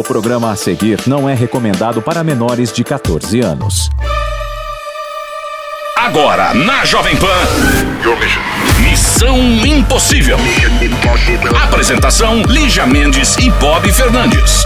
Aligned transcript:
O 0.00 0.02
programa 0.02 0.50
a 0.50 0.56
seguir 0.56 1.06
não 1.06 1.28
é 1.28 1.34
recomendado 1.34 2.00
para 2.00 2.24
menores 2.24 2.72
de 2.72 2.82
14 2.82 3.40
anos. 3.40 3.90
Agora, 5.94 6.54
na 6.54 6.86
Jovem 6.86 7.14
Pan. 7.18 7.26
Missão 8.80 9.36
Impossível. 9.38 10.38
Apresentação: 11.64 12.40
Lígia 12.44 12.86
Mendes 12.86 13.36
e 13.36 13.50
Bob 13.50 13.92
Fernandes. 13.92 14.64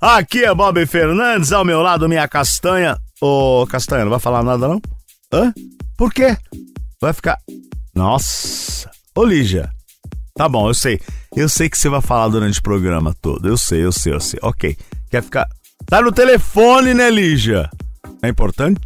Aqui 0.00 0.44
é 0.44 0.54
Bob 0.54 0.86
Fernandes, 0.86 1.50
ao 1.50 1.64
meu 1.64 1.82
lado 1.82 2.08
minha 2.08 2.28
castanha. 2.28 2.96
Ô, 3.20 3.66
Castanha, 3.68 4.04
não 4.04 4.10
vai 4.10 4.20
falar 4.20 4.44
nada 4.44 4.68
não? 4.68 4.80
Hã? 5.32 5.52
Por 5.96 6.14
quê? 6.14 6.36
Vai 7.00 7.12
ficar... 7.12 7.38
Nossa! 7.94 8.90
Ô, 9.14 9.24
Lígia. 9.24 9.70
Tá 10.34 10.48
bom, 10.48 10.68
eu 10.68 10.74
sei. 10.74 11.00
Eu 11.36 11.48
sei 11.48 11.70
que 11.70 11.78
você 11.78 11.88
vai 11.88 12.00
falar 12.00 12.28
durante 12.28 12.58
o 12.58 12.62
programa 12.62 13.14
todo. 13.22 13.46
Eu 13.46 13.56
sei, 13.56 13.84
eu 13.84 13.92
sei, 13.92 14.12
eu 14.12 14.20
sei. 14.20 14.38
Ok. 14.42 14.76
Quer 15.10 15.22
ficar... 15.22 15.48
Tá 15.86 16.00
no 16.02 16.10
telefone, 16.10 16.94
né, 16.94 17.10
Lígia? 17.10 17.70
É 18.22 18.28
importante? 18.28 18.80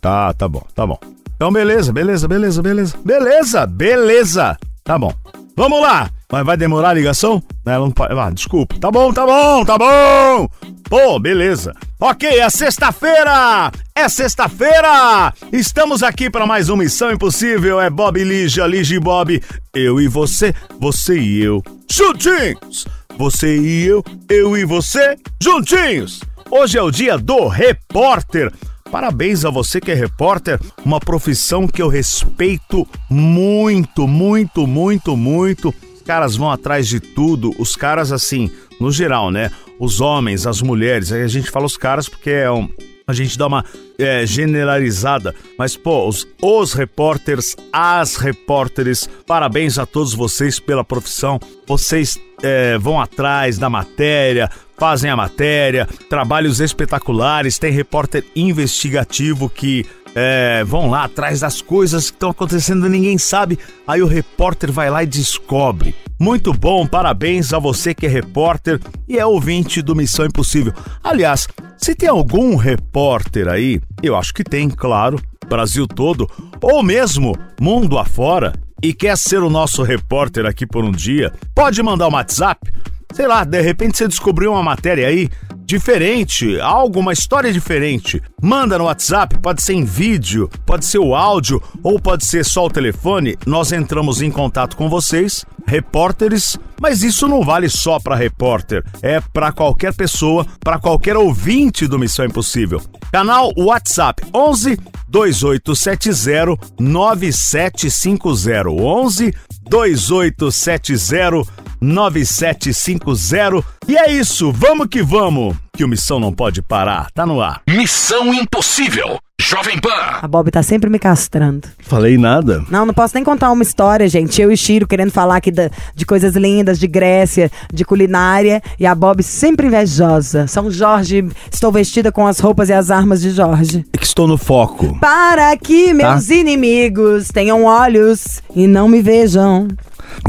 Tá, 0.00 0.34
tá 0.34 0.46
bom, 0.46 0.62
tá 0.74 0.86
bom. 0.86 0.98
Então, 1.34 1.50
beleza, 1.50 1.92
beleza, 1.92 2.28
beleza, 2.28 2.62
beleza. 2.62 2.96
Beleza, 3.04 3.66
beleza. 3.66 4.58
Tá 4.82 4.98
bom. 4.98 5.14
Vamos 5.56 5.80
lá! 5.80 6.10
Mas 6.30 6.44
vai 6.44 6.56
demorar 6.56 6.90
a 6.90 6.94
ligação? 6.94 7.42
Ela 7.64 7.84
não 7.84 7.90
pode. 7.90 8.18
Ah, 8.18 8.30
desculpa. 8.30 8.76
Tá 8.80 8.90
bom, 8.90 9.12
tá 9.12 9.26
bom, 9.26 9.64
tá 9.64 9.78
bom! 9.78 10.48
Pô, 10.88 11.18
beleza. 11.18 11.74
Ok, 12.00 12.28
é 12.28 12.48
sexta-feira! 12.50 13.70
É 13.94 14.08
sexta-feira! 14.08 15.32
Estamos 15.52 16.02
aqui 16.02 16.28
para 16.28 16.46
mais 16.46 16.68
uma 16.68 16.82
Missão 16.82 17.12
Impossível. 17.12 17.80
É 17.80 17.88
Bob 17.88 18.22
Lígia, 18.22 18.66
Lígia 18.66 18.96
e 18.96 19.00
Bob. 19.00 19.42
Eu 19.74 20.00
e 20.00 20.08
você, 20.08 20.54
você 20.78 21.18
e 21.18 21.42
eu. 21.42 21.62
Juntinhos! 21.90 22.86
Você 23.16 23.56
e 23.56 23.84
eu, 23.84 24.02
eu 24.28 24.56
e 24.56 24.64
você, 24.64 25.16
juntinhos! 25.40 26.20
Hoje 26.50 26.76
é 26.76 26.82
o 26.82 26.90
dia 26.90 27.16
do 27.16 27.46
repórter. 27.46 28.52
Parabéns 28.90 29.44
a 29.44 29.50
você 29.50 29.80
que 29.80 29.90
é 29.90 29.94
repórter, 29.94 30.60
uma 30.84 31.00
profissão 31.00 31.66
que 31.66 31.80
eu 31.80 31.88
respeito 31.88 32.86
muito, 33.08 34.06
muito, 34.06 34.66
muito, 34.66 35.16
muito. 35.16 35.74
Caras 36.04 36.36
vão 36.36 36.50
atrás 36.50 36.86
de 36.86 37.00
tudo, 37.00 37.54
os 37.58 37.74
caras 37.74 38.12
assim, 38.12 38.50
no 38.80 38.90
geral, 38.92 39.30
né? 39.30 39.50
Os 39.78 40.00
homens, 40.00 40.46
as 40.46 40.62
mulheres, 40.62 41.12
aí 41.12 41.22
a 41.22 41.28
gente 41.28 41.50
fala 41.50 41.66
os 41.66 41.76
caras 41.76 42.08
porque 42.08 42.30
é 42.30 42.50
um, 42.50 42.68
a 43.06 43.12
gente 43.12 43.36
dá 43.36 43.46
uma 43.46 43.64
é, 43.98 44.24
generalizada, 44.24 45.34
mas 45.58 45.76
pô, 45.76 46.08
os, 46.08 46.26
os 46.40 46.72
repórteres, 46.72 47.54
as 47.72 48.16
repórteres, 48.16 49.08
parabéns 49.26 49.78
a 49.78 49.84
todos 49.84 50.14
vocês 50.14 50.58
pela 50.58 50.82
profissão. 50.82 51.38
Vocês 51.66 52.18
é, 52.42 52.78
vão 52.78 53.00
atrás 53.00 53.58
da 53.58 53.68
matéria, 53.68 54.50
fazem 54.78 55.10
a 55.10 55.16
matéria, 55.16 55.86
trabalhos 56.08 56.60
espetaculares, 56.60 57.58
tem 57.58 57.70
repórter 57.72 58.24
investigativo 58.34 59.50
que 59.50 59.84
é, 60.14 60.62
vão 60.64 60.88
lá 60.88 61.04
atrás 61.04 61.40
das 61.40 61.60
coisas 61.60 62.10
que 62.10 62.16
estão 62.16 62.30
acontecendo 62.30 62.86
e 62.86 62.90
ninguém 62.90 63.18
sabe, 63.18 63.58
aí 63.86 64.00
o 64.02 64.06
repórter 64.06 64.70
vai 64.70 64.88
lá 64.90 65.02
e 65.02 65.06
descobre. 65.06 65.94
Muito 66.18 66.52
bom, 66.52 66.86
parabéns 66.86 67.52
a 67.52 67.58
você 67.58 67.92
que 67.92 68.06
é 68.06 68.08
repórter 68.08 68.80
e 69.08 69.18
é 69.18 69.26
ouvinte 69.26 69.82
do 69.82 69.96
Missão 69.96 70.24
Impossível. 70.24 70.72
Aliás, 71.02 71.48
se 71.76 71.94
tem 71.94 72.08
algum 72.08 72.54
repórter 72.54 73.48
aí, 73.48 73.80
eu 74.02 74.16
acho 74.16 74.32
que 74.32 74.44
tem, 74.44 74.70
claro, 74.70 75.20
Brasil 75.48 75.86
todo, 75.86 76.30
ou 76.62 76.82
mesmo 76.82 77.36
mundo 77.60 77.98
afora, 77.98 78.52
e 78.82 78.92
quer 78.92 79.16
ser 79.16 79.42
o 79.42 79.50
nosso 79.50 79.82
repórter 79.82 80.46
aqui 80.46 80.66
por 80.66 80.84
um 80.84 80.92
dia, 80.92 81.32
pode 81.54 81.82
mandar 81.82 82.08
um 82.08 82.12
WhatsApp. 82.12 82.72
Sei 83.12 83.26
lá, 83.26 83.44
de 83.44 83.60
repente 83.60 83.96
você 83.96 84.08
descobriu 84.08 84.52
uma 84.52 84.62
matéria 84.62 85.06
aí 85.06 85.28
diferente, 85.64 86.60
algo, 86.60 87.00
uma 87.00 87.12
história 87.12 87.52
diferente. 87.52 88.22
Manda 88.42 88.78
no 88.78 88.84
WhatsApp, 88.84 89.38
pode 89.38 89.62
ser 89.62 89.74
em 89.74 89.84
vídeo, 89.84 90.50
pode 90.66 90.84
ser 90.84 90.98
o 90.98 91.14
áudio 91.14 91.62
ou 91.82 91.98
pode 91.98 92.24
ser 92.24 92.44
só 92.44 92.66
o 92.66 92.70
telefone. 92.70 93.36
Nós 93.46 93.72
entramos 93.72 94.20
em 94.20 94.30
contato 94.30 94.76
com 94.76 94.88
vocês, 94.88 95.44
repórteres, 95.66 96.58
mas 96.80 97.02
isso 97.02 97.26
não 97.26 97.42
vale 97.42 97.68
só 97.68 97.98
para 97.98 98.14
repórter, 98.14 98.84
é 99.02 99.20
para 99.20 99.52
qualquer 99.52 99.94
pessoa, 99.94 100.46
para 100.60 100.78
qualquer 100.78 101.16
ouvinte 101.16 101.86
do 101.86 101.98
Missão 101.98 102.26
Impossível. 102.26 102.82
Canal 103.10 103.52
WhatsApp 103.56 104.22
11 104.34 104.78
2870 105.08 106.58
9750 106.78 108.68
11 108.68 109.34
2870 109.70 111.63
9750. 111.84 113.62
E 113.86 113.96
é 113.96 114.10
isso, 114.10 114.50
vamos 114.52 114.86
que 114.88 115.02
vamos, 115.02 115.54
que 115.76 115.84
o 115.84 115.88
Missão 115.88 116.18
não 116.18 116.32
pode 116.32 116.62
parar, 116.62 117.08
tá 117.12 117.26
no 117.26 117.40
ar. 117.40 117.60
Missão 117.68 118.32
Impossível. 118.32 119.18
Jovem 119.40 119.78
Pan. 119.80 119.90
A 120.22 120.28
Bob 120.28 120.48
tá 120.50 120.62
sempre 120.62 120.88
me 120.88 120.98
castrando. 120.98 121.68
Falei 121.80 122.16
nada. 122.16 122.64
Não, 122.70 122.86
não 122.86 122.94
posso 122.94 123.14
nem 123.16 123.24
contar 123.24 123.50
uma 123.50 123.64
história, 123.64 124.08
gente. 124.08 124.40
Eu 124.40 124.50
e 124.50 124.56
Chiro 124.56 124.86
querendo 124.86 125.10
falar 125.10 125.36
aqui 125.36 125.50
da- 125.50 125.70
de 125.94 126.06
coisas 126.06 126.34
lindas, 126.36 126.78
de 126.78 126.86
Grécia, 126.86 127.50
de 127.72 127.84
culinária. 127.84 128.62
E 128.78 128.86
a 128.86 128.94
Bob 128.94 129.22
sempre 129.24 129.66
invejosa. 129.66 130.46
São 130.46 130.70
Jorge, 130.70 131.28
estou 131.52 131.72
vestida 131.72 132.12
com 132.12 132.26
as 132.26 132.38
roupas 132.38 132.68
e 132.68 132.72
as 132.72 132.90
armas 132.92 133.20
de 133.20 133.30
Jorge. 133.32 133.84
É 133.92 133.98
que 133.98 134.06
estou 134.06 134.28
no 134.28 134.38
foco. 134.38 134.96
Para 135.00 135.54
que 135.56 135.92
meus 135.92 136.30
inimigos 136.30 137.28
tenham 137.28 137.64
olhos 137.64 138.40
e 138.54 138.66
não 138.68 138.86
me 138.88 139.02
vejam. 139.02 139.66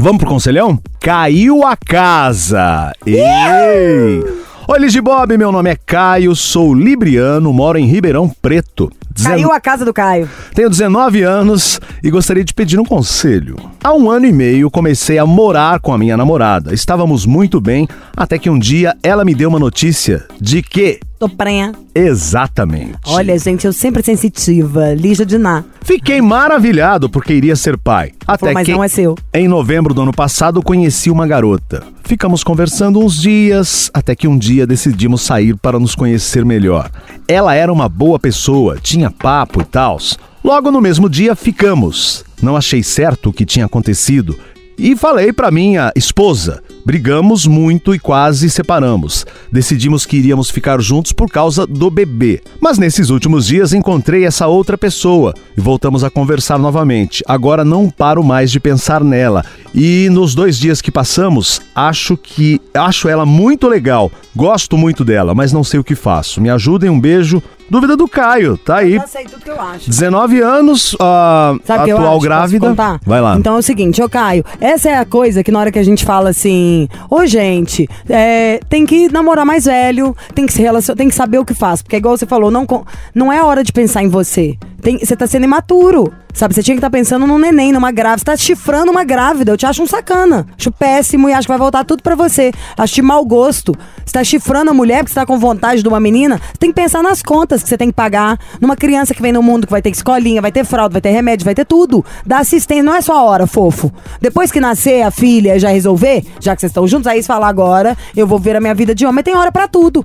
Vamos 0.00 0.18
pro 0.18 0.28
conselhão? 0.28 0.78
Caiu 1.00 1.64
a 1.64 1.76
casa! 1.76 2.92
Ei! 3.06 4.22
Oi, 4.68 4.78
Ligia 4.80 5.00
Bob, 5.00 5.36
meu 5.38 5.52
nome 5.52 5.70
é 5.70 5.76
Caio, 5.76 6.34
sou 6.34 6.74
libriano, 6.74 7.52
moro 7.52 7.78
em 7.78 7.86
Ribeirão 7.86 8.28
Preto. 8.42 8.90
Dezen- 9.10 9.30
Caiu 9.32 9.52
a 9.52 9.60
casa 9.60 9.84
do 9.84 9.94
Caio. 9.94 10.28
Tenho 10.54 10.68
19 10.68 11.22
anos 11.22 11.80
e 12.02 12.10
gostaria 12.10 12.44
de 12.44 12.52
pedir 12.52 12.78
um 12.78 12.84
conselho. 12.84 13.56
Há 13.82 13.94
um 13.94 14.10
ano 14.10 14.26
e 14.26 14.32
meio 14.32 14.68
comecei 14.70 15.18
a 15.18 15.24
morar 15.24 15.78
com 15.80 15.92
a 15.94 15.98
minha 15.98 16.16
namorada. 16.16 16.74
Estávamos 16.74 17.24
muito 17.24 17.60
bem, 17.60 17.86
até 18.16 18.38
que 18.38 18.50
um 18.50 18.58
dia 18.58 18.96
ela 19.02 19.24
me 19.24 19.34
deu 19.34 19.48
uma 19.48 19.58
notícia 19.60 20.24
de 20.40 20.60
que. 20.62 20.98
Tô 21.18 21.28
prenha. 21.28 21.72
Exatamente. 21.94 22.98
Olha, 23.06 23.38
gente, 23.38 23.66
eu 23.66 23.72
sempre 23.72 24.02
sensitiva. 24.02 24.92
Lígia 24.92 25.24
de 25.24 25.38
Ná. 25.38 25.64
Fiquei 25.82 26.20
maravilhado 26.20 27.08
porque 27.08 27.32
iria 27.32 27.56
ser 27.56 27.78
pai. 27.78 28.12
Até 28.26 28.40
Falou, 28.40 28.54
mas 28.54 28.66
que 28.66 28.72
não 28.72 28.84
é 28.84 28.88
seu. 28.88 29.16
em 29.32 29.48
novembro 29.48 29.94
do 29.94 30.02
ano 30.02 30.12
passado 30.12 30.62
conheci 30.62 31.10
uma 31.10 31.26
garota. 31.26 31.82
Ficamos 32.04 32.44
conversando 32.44 33.00
uns 33.00 33.20
dias, 33.20 33.90
até 33.94 34.14
que 34.14 34.28
um 34.28 34.36
dia 34.36 34.66
decidimos 34.66 35.22
sair 35.22 35.56
para 35.56 35.78
nos 35.80 35.94
conhecer 35.94 36.44
melhor. 36.44 36.90
Ela 37.26 37.54
era 37.54 37.72
uma 37.72 37.88
boa 37.88 38.18
pessoa, 38.18 38.76
tinha 38.80 39.10
papo 39.10 39.62
e 39.62 39.64
tals. 39.64 40.18
Logo 40.44 40.70
no 40.70 40.80
mesmo 40.80 41.08
dia 41.08 41.34
ficamos. 41.34 42.24
Não 42.42 42.56
achei 42.56 42.82
certo 42.82 43.30
o 43.30 43.32
que 43.32 43.46
tinha 43.46 43.64
acontecido 43.64 44.38
e 44.78 44.94
falei 44.94 45.32
para 45.32 45.50
minha 45.50 45.90
esposa. 45.96 46.62
Brigamos 46.86 47.48
muito 47.48 47.92
e 47.96 47.98
quase 47.98 48.48
separamos. 48.48 49.26
Decidimos 49.50 50.06
que 50.06 50.18
iríamos 50.18 50.50
ficar 50.50 50.80
juntos 50.80 51.10
por 51.10 51.28
causa 51.28 51.66
do 51.66 51.90
bebê. 51.90 52.40
Mas 52.60 52.78
nesses 52.78 53.10
últimos 53.10 53.44
dias 53.44 53.72
encontrei 53.72 54.24
essa 54.24 54.46
outra 54.46 54.78
pessoa 54.78 55.34
e 55.58 55.60
voltamos 55.60 56.04
a 56.04 56.10
conversar 56.10 56.60
novamente. 56.60 57.24
Agora 57.26 57.64
não 57.64 57.90
paro 57.90 58.22
mais 58.22 58.52
de 58.52 58.60
pensar 58.60 59.02
nela. 59.02 59.44
E 59.78 60.08
nos 60.08 60.34
dois 60.34 60.58
dias 60.58 60.80
que 60.80 60.90
passamos, 60.90 61.60
acho 61.74 62.16
que 62.16 62.58
acho 62.72 63.10
ela 63.10 63.26
muito 63.26 63.68
legal. 63.68 64.10
Gosto 64.34 64.74
muito 64.74 65.04
dela, 65.04 65.34
mas 65.34 65.52
não 65.52 65.62
sei 65.62 65.78
o 65.78 65.84
que 65.84 65.94
faço. 65.94 66.40
Me 66.40 66.48
ajudem, 66.48 66.88
um 66.88 66.98
beijo. 66.98 67.42
Dúvida 67.68 67.96
do 67.96 68.06
Caio, 68.08 68.56
tá 68.56 68.76
aí. 68.76 68.94
Eu 68.94 69.06
sei 69.08 69.24
tudo 69.24 69.42
que 69.42 69.50
eu 69.50 69.60
acho. 69.60 69.90
19 69.90 70.40
anos, 70.40 70.96
ah, 71.00 71.56
Sabe 71.64 71.84
que 71.84 71.90
eu 71.90 71.96
atual 71.96 72.12
acho? 72.12 72.16
Posso 72.16 72.24
grávida. 72.26 72.68
contar? 72.68 73.00
Vai 73.04 73.20
lá. 73.20 73.36
Então 73.36 73.56
é 73.56 73.58
o 73.58 73.62
seguinte, 73.62 74.00
ô 74.00 74.08
Caio, 74.08 74.44
essa 74.60 74.88
é 74.88 74.96
a 74.96 75.04
coisa 75.04 75.42
que 75.42 75.50
na 75.50 75.58
hora 75.58 75.72
que 75.72 75.78
a 75.78 75.82
gente 75.82 76.04
fala 76.04 76.30
assim, 76.30 76.88
ô 77.10 77.26
gente, 77.26 77.88
é, 78.08 78.60
tem 78.68 78.86
que 78.86 79.12
namorar 79.12 79.44
mais 79.44 79.64
velho, 79.64 80.16
tem 80.32 80.46
que 80.46 80.52
se 80.52 80.62
relacionar, 80.62 80.96
tem 80.96 81.08
que 81.08 81.14
saber 81.14 81.38
o 81.38 81.44
que 81.44 81.54
faz. 81.54 81.82
Porque 81.82 81.96
igual 81.96 82.16
você 82.16 82.24
falou, 82.24 82.50
não, 82.50 82.66
não 83.14 83.32
é 83.32 83.42
hora 83.42 83.64
de 83.64 83.72
pensar 83.72 84.02
em 84.02 84.08
você. 84.08 84.56
Tem- 84.86 85.00
você 85.00 85.16
tá 85.16 85.26
sendo 85.26 85.42
imaturo. 85.42 86.12
Sabe, 86.32 86.54
você 86.54 86.62
tinha 86.62 86.76
que 86.76 86.78
estar 86.78 86.90
pensando 86.90 87.26
num 87.26 87.38
neném, 87.38 87.72
numa 87.72 87.90
grávida. 87.90 88.18
Você 88.18 88.24
tá 88.24 88.36
chifrando 88.36 88.88
uma 88.92 89.02
grávida. 89.02 89.50
Eu 89.50 89.56
te 89.56 89.66
acho 89.66 89.82
um 89.82 89.86
sacana. 89.86 90.46
Acho 90.56 90.70
péssimo 90.70 91.28
e 91.28 91.32
acho 91.32 91.42
que 91.42 91.48
vai 91.48 91.58
voltar 91.58 91.82
tudo 91.82 92.04
pra 92.04 92.14
você. 92.14 92.52
Acho 92.78 92.94
de 92.94 93.02
mau 93.02 93.24
gosto. 93.24 93.74
Você 94.04 94.12
tá 94.12 94.22
chifrando 94.22 94.70
a 94.70 94.74
mulher 94.74 94.98
porque 94.98 95.10
você 95.12 95.18
tá 95.18 95.26
com 95.26 95.40
vontade 95.40 95.82
de 95.82 95.88
uma 95.88 95.98
menina. 95.98 96.36
Você 96.38 96.58
tem 96.60 96.70
que 96.70 96.80
pensar 96.80 97.02
nas 97.02 97.20
contas 97.20 97.64
que 97.64 97.68
você 97.68 97.76
tem 97.76 97.88
que 97.88 97.94
pagar. 97.94 98.38
Numa 98.60 98.76
criança 98.76 99.12
que 99.12 99.20
vem 99.20 99.32
no 99.32 99.42
mundo, 99.42 99.66
que 99.66 99.72
vai 99.72 99.82
ter 99.82 99.90
escolinha, 99.90 100.40
vai 100.40 100.52
ter 100.52 100.64
fralda, 100.64 100.92
vai 100.92 101.00
ter 101.00 101.10
remédio, 101.10 101.44
vai 101.44 101.54
ter 101.54 101.64
tudo. 101.64 102.04
Dá 102.24 102.38
assistência, 102.38 102.84
não 102.84 102.94
é 102.94 103.00
só 103.00 103.14
a 103.18 103.24
hora, 103.24 103.44
fofo. 103.48 103.90
Depois 104.20 104.52
que 104.52 104.60
nascer 104.60 105.02
a 105.02 105.10
filha 105.10 105.58
já 105.58 105.70
resolver, 105.70 106.24
já 106.38 106.54
que 106.54 106.60
vocês 106.60 106.70
estão 106.70 106.86
juntos, 106.86 107.08
aí 107.08 107.20
você 107.20 107.26
fala 107.26 107.48
agora, 107.48 107.98
eu 108.16 108.24
vou 108.24 108.38
ver 108.38 108.54
a 108.54 108.60
minha 108.60 108.74
vida 108.74 108.94
de 108.94 109.04
homem. 109.04 109.24
Tem 109.24 109.34
hora 109.34 109.50
pra 109.50 109.66
tudo. 109.66 110.04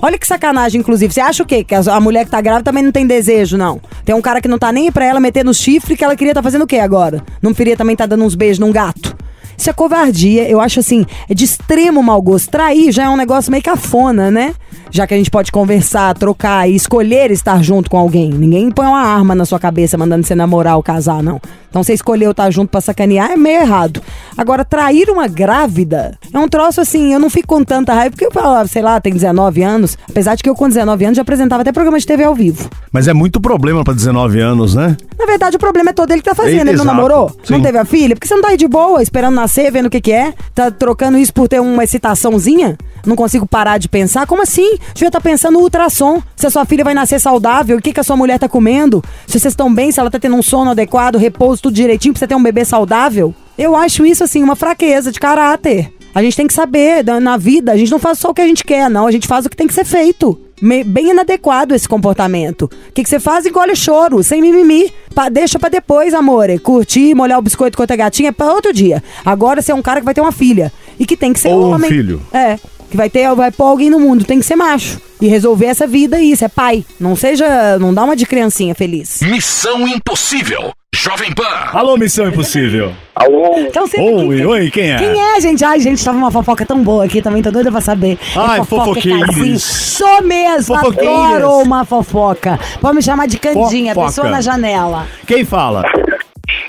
Olha 0.00 0.18
que 0.18 0.26
sacanagem, 0.26 0.80
inclusive. 0.80 1.12
Você 1.12 1.20
acha 1.20 1.42
o 1.42 1.46
quê? 1.46 1.64
Que 1.64 1.74
a 1.74 2.00
mulher 2.00 2.24
que 2.24 2.30
tá 2.30 2.40
grávida 2.40 2.64
também 2.64 2.82
não 2.82 2.92
tem 2.92 3.06
desejo, 3.06 3.56
não. 3.56 3.80
Tem 4.04 4.14
um 4.14 4.20
cara 4.20 4.40
que 4.40 4.48
não 4.48 4.58
tá 4.58 4.70
nem 4.70 4.92
pra 4.92 5.04
ela 5.04 5.20
meter 5.20 5.44
no 5.44 5.54
chifre 5.54 5.96
que 5.96 6.04
ela 6.04 6.14
queria 6.14 6.34
tá 6.34 6.42
fazendo 6.42 6.62
o 6.62 6.66
quê 6.66 6.78
agora? 6.78 7.22
Não 7.40 7.54
queria 7.54 7.76
também 7.76 7.96
tá 7.96 8.06
dando 8.06 8.24
uns 8.24 8.34
beijos 8.34 8.58
num 8.58 8.70
gato? 8.72 9.16
Isso 9.56 9.70
é 9.70 9.72
covardia, 9.72 10.48
eu 10.48 10.60
acho 10.60 10.80
assim, 10.80 11.06
é 11.28 11.34
de 11.34 11.44
extremo 11.44 12.02
mau 12.02 12.20
gosto. 12.20 12.50
Trair 12.50 12.92
já 12.92 13.04
é 13.04 13.08
um 13.08 13.16
negócio 13.16 13.50
meio 13.50 13.62
cafona, 13.62 14.30
né? 14.30 14.54
Já 14.90 15.06
que 15.06 15.14
a 15.14 15.16
gente 15.16 15.30
pode 15.30 15.50
conversar, 15.50 16.14
trocar 16.14 16.68
e 16.68 16.74
escolher 16.74 17.30
estar 17.30 17.62
junto 17.62 17.90
com 17.90 17.98
alguém. 17.98 18.30
Ninguém 18.30 18.70
põe 18.70 18.86
uma 18.86 19.02
arma 19.02 19.34
na 19.34 19.44
sua 19.44 19.58
cabeça 19.58 19.98
mandando 19.98 20.24
você 20.26 20.34
namorar 20.34 20.76
ou 20.76 20.82
casar, 20.82 21.22
não. 21.22 21.40
Então 21.68 21.82
você 21.84 21.92
escolheu 21.92 22.30
estar 22.30 22.50
junto 22.50 22.70
pra 22.70 22.80
sacanear 22.80 23.32
é 23.32 23.36
meio 23.36 23.60
errado. 23.60 24.00
Agora, 24.36 24.64
trair 24.64 25.10
uma 25.10 25.28
grávida 25.28 26.16
é 26.32 26.38
um 26.38 26.48
troço 26.48 26.80
assim, 26.80 27.12
eu 27.12 27.20
não 27.20 27.28
fico 27.28 27.48
com 27.48 27.62
tanta 27.62 27.92
raiva, 27.92 28.10
porque 28.10 28.24
eu 28.24 28.32
falo, 28.32 28.66
sei 28.66 28.80
lá, 28.80 28.98
tem 29.00 29.12
19 29.12 29.62
anos. 29.62 29.98
Apesar 30.08 30.36
de 30.36 30.42
que 30.42 30.48
eu 30.48 30.54
com 30.54 30.68
19 30.68 31.04
anos 31.04 31.16
já 31.16 31.22
apresentava 31.22 31.60
até 31.60 31.72
programa 31.72 31.98
de 31.98 32.06
TV 32.06 32.24
ao 32.24 32.34
vivo. 32.34 32.70
Mas 32.90 33.08
é 33.08 33.12
muito 33.12 33.40
problema 33.40 33.84
pra 33.84 33.92
19 33.92 34.40
anos, 34.40 34.74
né? 34.74 34.96
Na 35.18 35.26
verdade, 35.26 35.56
o 35.56 35.58
problema 35.58 35.90
é 35.90 35.92
todo 35.92 36.10
ele 36.10 36.22
que 36.22 36.28
tá 36.28 36.34
fazendo. 36.34 36.68
Ele 36.68 36.78
não 36.78 36.84
namorou? 36.84 37.30
Não 37.50 37.58
Sim. 37.58 37.62
teve 37.62 37.76
a 37.76 37.84
filha? 37.84 38.14
Porque 38.14 38.26
você 38.26 38.34
não 38.34 38.42
tá 38.42 38.48
aí 38.48 38.56
de 38.56 38.68
boa, 38.68 39.02
esperando 39.02 39.34
nascer, 39.46 39.70
vendo 39.70 39.86
o 39.86 39.90
que 39.90 40.00
que 40.00 40.12
é? 40.12 40.34
Tá 40.52 40.70
trocando 40.70 41.16
isso 41.16 41.32
por 41.32 41.48
ter 41.48 41.60
uma 41.60 41.84
excitaçãozinha? 41.84 42.76
Não 43.06 43.14
consigo 43.14 43.46
parar 43.46 43.78
de 43.78 43.88
pensar? 43.88 44.26
Como 44.26 44.42
assim? 44.42 44.76
Devia 44.92 45.08
estar 45.08 45.20
pensando 45.20 45.54
no 45.54 45.60
ultrassom. 45.60 46.20
Se 46.34 46.46
a 46.46 46.50
sua 46.50 46.64
filha 46.64 46.82
vai 46.82 46.92
nascer 46.92 47.20
saudável, 47.20 47.78
o 47.78 47.80
que, 47.80 47.92
que 47.92 48.00
a 48.00 48.02
sua 48.02 48.16
mulher 48.16 48.38
tá 48.38 48.48
comendo? 48.48 49.02
Se 49.26 49.38
vocês 49.38 49.52
estão 49.52 49.72
bem, 49.72 49.92
se 49.92 50.00
ela 50.00 50.10
tá 50.10 50.18
tendo 50.18 50.34
um 50.34 50.42
sono 50.42 50.72
adequado, 50.72 51.16
repouso, 51.16 51.62
tudo 51.62 51.74
direitinho 51.74 52.12
pra 52.12 52.18
você 52.18 52.26
ter 52.26 52.34
um 52.34 52.42
bebê 52.42 52.64
saudável? 52.64 53.32
Eu 53.56 53.76
acho 53.76 54.04
isso, 54.04 54.24
assim, 54.24 54.42
uma 54.42 54.56
fraqueza 54.56 55.12
de 55.12 55.20
caráter. 55.20 55.92
A 56.12 56.22
gente 56.22 56.36
tem 56.36 56.46
que 56.46 56.54
saber, 56.54 57.04
na 57.04 57.36
vida, 57.36 57.72
a 57.72 57.76
gente 57.76 57.90
não 57.90 57.98
faz 57.98 58.18
só 58.18 58.30
o 58.30 58.34
que 58.34 58.40
a 58.40 58.46
gente 58.46 58.64
quer, 58.64 58.90
não. 58.90 59.06
A 59.06 59.12
gente 59.12 59.28
faz 59.28 59.46
o 59.46 59.50
que 59.50 59.56
tem 59.56 59.66
que 59.66 59.74
ser 59.74 59.84
feito. 59.84 60.45
Bem 60.60 61.10
inadequado 61.10 61.74
esse 61.74 61.88
comportamento. 61.88 62.62
O 62.88 62.92
que, 62.94 63.02
que 63.02 63.08
você 63.08 63.20
faz? 63.20 63.44
Engole 63.44 63.76
choro, 63.76 64.22
sem 64.22 64.40
mimimi. 64.40 64.90
Pa- 65.14 65.28
deixa 65.28 65.58
pra 65.58 65.68
depois, 65.68 66.14
amor. 66.14 66.48
Curtir, 66.60 67.14
molhar 67.14 67.38
o 67.38 67.42
biscoito 67.42 67.76
com 67.76 67.82
outra 67.82 67.96
gatinha 67.96 68.30
é 68.30 68.32
pra 68.32 68.52
outro 68.52 68.72
dia. 68.72 69.02
Agora 69.24 69.60
você 69.60 69.72
é 69.72 69.74
um 69.74 69.82
cara 69.82 70.00
que 70.00 70.04
vai 70.06 70.14
ter 70.14 70.20
uma 70.22 70.32
filha. 70.32 70.72
E 70.98 71.04
que 71.04 71.16
tem 71.16 71.32
que 71.32 71.40
ser 71.40 71.48
Ou 71.52 71.66
um 71.66 71.74
homem. 71.74 71.90
filho. 71.90 72.22
É. 72.32 72.58
Que 72.90 72.96
vai 72.96 73.10
ter, 73.10 73.32
vai 73.34 73.50
pôr 73.50 73.64
alguém 73.64 73.90
no 73.90 73.98
mundo. 74.00 74.24
Tem 74.24 74.38
que 74.38 74.46
ser 74.46 74.56
macho. 74.56 75.00
E 75.20 75.26
resolver 75.28 75.66
essa 75.66 75.86
vida 75.86 76.16
aí. 76.16 76.30
Isso 76.32 76.44
é 76.44 76.48
pai. 76.48 76.84
Não 77.00 77.16
seja. 77.16 77.78
Não 77.78 77.92
dá 77.92 78.04
uma 78.04 78.14
de 78.16 78.26
criancinha 78.26 78.74
feliz. 78.74 79.20
Missão 79.22 79.86
Impossível. 79.88 80.70
Jovem 80.94 81.32
Pan. 81.34 81.44
Alô, 81.72 81.96
Missão 81.96 82.26
Impossível. 82.28 82.92
Alô? 83.14 83.54
Então 83.58 83.84
Oi, 83.84 84.36
que- 84.38 84.46
oi, 84.46 84.70
quem 84.70 84.92
é? 84.92 84.96
Quem 84.96 85.20
é, 85.22 85.40
gente? 85.40 85.64
Ai, 85.64 85.78
gente, 85.78 86.02
tava 86.04 86.16
uma 86.16 86.30
fofoca 86.30 86.64
tão 86.64 86.82
boa 86.82 87.04
aqui 87.04 87.20
também, 87.20 87.42
tô 87.42 87.50
doida 87.50 87.70
pra 87.70 87.80
saber. 87.82 88.18
É 88.34 88.38
Ai, 88.38 88.58
fofoca, 88.58 88.84
fofoqueiros. 88.86 89.26
casinho. 89.26 89.58
Sou 89.60 90.22
mesmo, 90.22 90.74
adoro 90.74 91.58
uma 91.62 91.84
fofoca. 91.84 92.58
Pode 92.80 92.96
me 92.96 93.02
chamar 93.02 93.26
de 93.26 93.38
Candinha, 93.38 93.94
Fofoca. 93.94 94.08
pessoa 94.10 94.30
na 94.30 94.40
janela. 94.40 95.06
Quem 95.26 95.44
fala? 95.44 95.82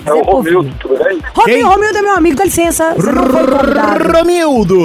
É 0.04 0.12
o 0.12 0.22
Romildo, 0.22 0.72
tudo 0.78 1.02
bem? 1.02 1.18
Quem? 1.44 1.62
Romildo, 1.62 1.68
Romildo 1.70 1.98
é 1.98 2.02
meu 2.02 2.14
amigo, 2.16 2.36
dá 2.36 2.44
licença. 2.44 2.94
Você 2.96 3.10
não 3.12 3.26
foi 3.26 3.46
convidado. 3.46 4.18
Romildo. 4.18 4.78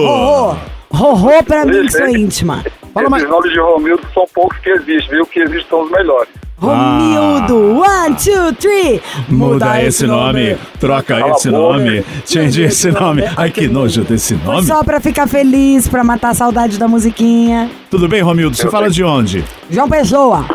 Rorô. 0.94 1.44
Pra 1.44 1.66
mim, 1.66 1.86
que 1.86 1.92
sou 1.92 2.08
íntima. 2.08 2.64
Fala 2.94 3.10
mais. 3.10 3.24
Esses 3.24 3.34
nomes 3.36 3.52
de 3.52 3.60
Romildo 3.60 4.04
são 4.14 4.26
poucos 4.34 4.58
que 4.60 4.70
existem, 4.70 5.10
viu? 5.18 5.26
Que 5.26 5.40
existem 5.40 5.66
são 5.70 5.84
os 5.84 5.92
melhores. 5.92 6.30
Romildo, 6.58 7.82
one, 7.82 8.16
two, 8.16 8.54
three. 8.56 9.02
Muda 9.28 9.84
esse 9.84 10.08
nome, 10.08 10.56
troca 10.80 11.20
Cala 11.20 11.32
esse 11.34 11.50
nome, 11.50 12.06
change 12.26 12.62
esse 12.62 12.90
nome. 12.90 13.24
Ai, 13.36 13.50
que 13.50 13.68
nojo 13.68 14.04
desse 14.04 14.36
Foi 14.38 14.54
nome. 14.56 14.68
só 14.68 14.82
pra 14.82 15.02
ficar 15.02 15.28
feliz, 15.28 15.90
pra 15.90 16.04
matar 16.06 16.30
a 16.30 16.34
saudade 16.34 16.78
da 16.78 16.88
musiquinha. 16.88 17.70
Tudo 17.92 18.08
bem, 18.08 18.22
Romildo? 18.22 18.56
Você 18.56 18.70
fala 18.70 18.90
de 18.90 19.04
onde? 19.04 19.44
João 19.70 19.90
Pessoa, 19.90 20.46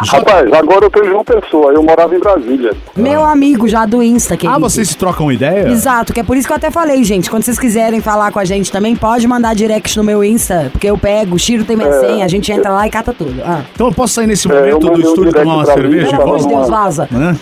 Rapaz, 0.00 0.52
agora 0.52 0.84
eu 0.86 0.90
tô 0.90 1.02
em 1.02 1.06
João 1.08 1.24
Pessoa, 1.24 1.72
eu 1.72 1.82
morava 1.82 2.14
em 2.14 2.18
Brasília. 2.18 2.72
meu 2.96 3.24
amigo 3.24 3.68
já 3.68 3.86
do 3.86 4.02
Insta, 4.02 4.36
querido. 4.36 4.56
Ah, 4.56 4.58
vocês 4.58 4.94
trocam 4.94 5.30
ideia? 5.30 5.68
Exato, 5.68 6.12
que 6.12 6.20
é 6.20 6.22
por 6.24 6.36
isso 6.36 6.46
que 6.46 6.52
eu 6.52 6.56
até 6.56 6.70
falei, 6.70 7.02
gente. 7.04 7.30
Quando 7.30 7.44
vocês 7.44 7.58
quiserem 7.58 8.00
falar 8.00 8.32
com 8.32 8.38
a 8.38 8.44
gente 8.44 8.70
também, 8.72 8.96
pode 8.96 9.26
mandar 9.28 9.54
direct 9.54 9.96
no 9.96 10.04
meu 10.04 10.22
Insta, 10.24 10.68
porque 10.72 10.88
eu 10.88 10.98
pego, 10.98 11.36
o 11.36 11.38
Chiro 11.38 11.64
tem 11.64 11.76
minha 11.76 11.92
senha, 12.00 12.24
a 12.24 12.28
gente 12.28 12.50
entra 12.50 12.70
lá 12.72 12.86
e 12.86 12.90
cata 12.90 13.12
tudo. 13.12 13.40
Ah, 13.44 13.62
Então 13.74 13.86
eu 13.88 13.92
posso 13.92 14.14
sair 14.14 14.26
nesse 14.26 14.50
É, 14.50 14.54
momento 14.54 14.78
do 14.80 14.86
mandei 14.88 15.04
um 15.04 15.08
estúdio 15.08 15.32
tomar 15.32 15.54
uma 15.56 15.66
cerveja? 15.66 16.10
tá 16.10 16.16
pelo 16.18 16.22
amor 16.22 16.38
de 16.40 16.48
Deus, 16.48 16.68
vaza. 16.68 17.08
Hã? 17.12 17.36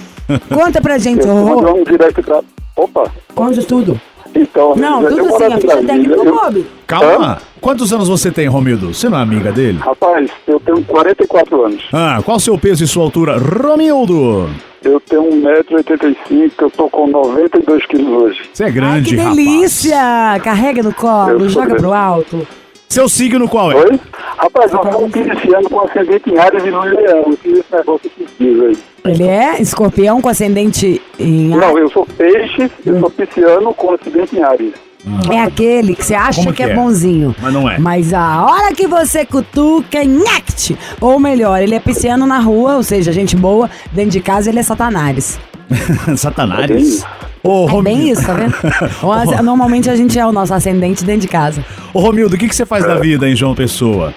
Conta 0.52 0.80
pra 0.80 0.98
gente, 0.98 1.26
Eu 1.26 1.34
mandei 1.34 1.72
um 1.80 1.84
direct 1.84 2.22
pra... 2.22 2.40
Opa! 2.76 3.04
Conta 3.34 3.62
tudo. 3.62 4.00
Então, 4.34 4.74
Não, 4.76 5.04
tudo 5.04 5.34
assim, 5.34 5.44
a 5.44 5.58
ficha 5.60 5.76
técnica 5.82 6.16
do 6.16 6.24
eu- 6.24 6.34
Bob. 6.34 6.66
Calma. 6.86 7.38
Quantos 7.60 7.92
anos 7.92 8.08
você 8.08 8.30
tem, 8.30 8.46
Romildo? 8.48 8.92
Você 8.92 9.08
não 9.08 9.18
é 9.18 9.22
amiga 9.22 9.52
dele? 9.52 9.78
Rapaz, 9.78 10.30
eu 10.46 10.58
tenho 10.60 10.82
44 10.84 11.64
anos. 11.66 11.84
Ah, 11.92 12.20
qual 12.24 12.36
o 12.36 12.40
seu 12.40 12.58
peso 12.58 12.82
e 12.82 12.86
sua 12.86 13.04
altura? 13.04 13.36
Romildo! 13.38 14.48
Eu 14.82 14.98
tenho 15.00 15.22
1,85m, 15.30 16.50
eu 16.60 16.70
tô 16.70 16.88
com 16.88 17.06
92 17.06 17.86
quilos 17.86 18.08
hoje. 18.22 18.40
Você 18.52 18.64
é 18.64 18.66
Ai, 18.66 18.72
grande, 18.72 19.10
que 19.10 19.16
rapaz. 19.16 19.36
delícia! 19.36 20.40
Carrega 20.42 20.82
no 20.82 20.92
colo, 20.92 21.48
joga 21.48 21.66
grande. 21.66 21.82
pro 21.82 21.92
alto. 21.92 22.46
Seu 22.92 23.08
signo 23.08 23.48
qual 23.48 23.72
é? 23.72 23.76
Oi? 23.76 24.00
Rapaz, 24.36 24.70
nós 24.70 24.84
estamos 24.84 25.16
iniciando 25.16 25.70
com 25.70 25.80
ascendente 25.80 26.28
em 26.30 26.38
Ares 26.38 26.62
e 26.62 26.70
no 26.70 26.82
Leão. 26.82 27.24
Eu 27.42 27.58
esse 27.58 27.64
negócio 27.72 28.10
que 28.10 28.26
fiz 28.36 28.60
aí. 28.60 28.78
Ele 29.06 29.26
é 29.26 29.62
escorpião 29.62 30.20
com 30.20 30.28
ascendente 30.28 31.00
em 31.18 31.48
Não, 31.48 31.78
eu 31.78 31.88
sou 31.88 32.04
peixe, 32.04 32.70
eu 32.84 33.00
sou 33.00 33.08
pisciano 33.08 33.72
com 33.72 33.94
acidente 33.94 34.36
em 34.36 34.42
Ares. 34.42 34.74
É 35.32 35.40
aquele 35.40 35.96
que 35.96 36.04
você 36.04 36.14
acha 36.14 36.42
que 36.42 36.52
que 36.52 36.62
é 36.62 36.68
é? 36.68 36.74
bonzinho. 36.74 37.34
Mas 37.40 37.52
não 37.54 37.70
é. 37.70 37.78
Mas 37.78 38.12
a 38.12 38.44
hora 38.44 38.74
que 38.74 38.86
você 38.86 39.24
cutuca, 39.24 39.96
é 39.96 40.04
nhact! 40.04 40.76
Ou 41.00 41.18
melhor, 41.18 41.62
ele 41.62 41.74
é 41.74 41.80
pisciano 41.80 42.26
na 42.26 42.40
rua, 42.40 42.76
ou 42.76 42.82
seja, 42.82 43.10
gente 43.10 43.34
boa. 43.34 43.70
Dentro 43.90 44.10
de 44.10 44.20
casa 44.20 44.50
ele 44.50 44.58
é 44.58 44.62
satanás. 44.62 45.40
Satanares. 46.16 47.04
Ô, 47.42 47.68
É 47.68 47.82
bem 47.82 48.08
isso, 48.08 48.24
tá 48.24 48.34
vendo? 48.34 48.54
Assim, 49.12 49.42
Normalmente 49.42 49.90
a 49.90 49.96
gente 49.96 50.18
é 50.18 50.24
o 50.24 50.32
nosso 50.32 50.54
ascendente 50.54 51.04
dentro 51.04 51.22
de 51.22 51.28
casa. 51.28 51.64
Ô, 51.92 52.00
Romildo, 52.00 52.36
o 52.36 52.38
que, 52.38 52.48
que 52.48 52.54
você 52.54 52.64
faz 52.64 52.84
da 52.84 52.96
vida 52.96 53.28
em 53.28 53.34
João 53.34 53.54
Pessoa? 53.54 54.14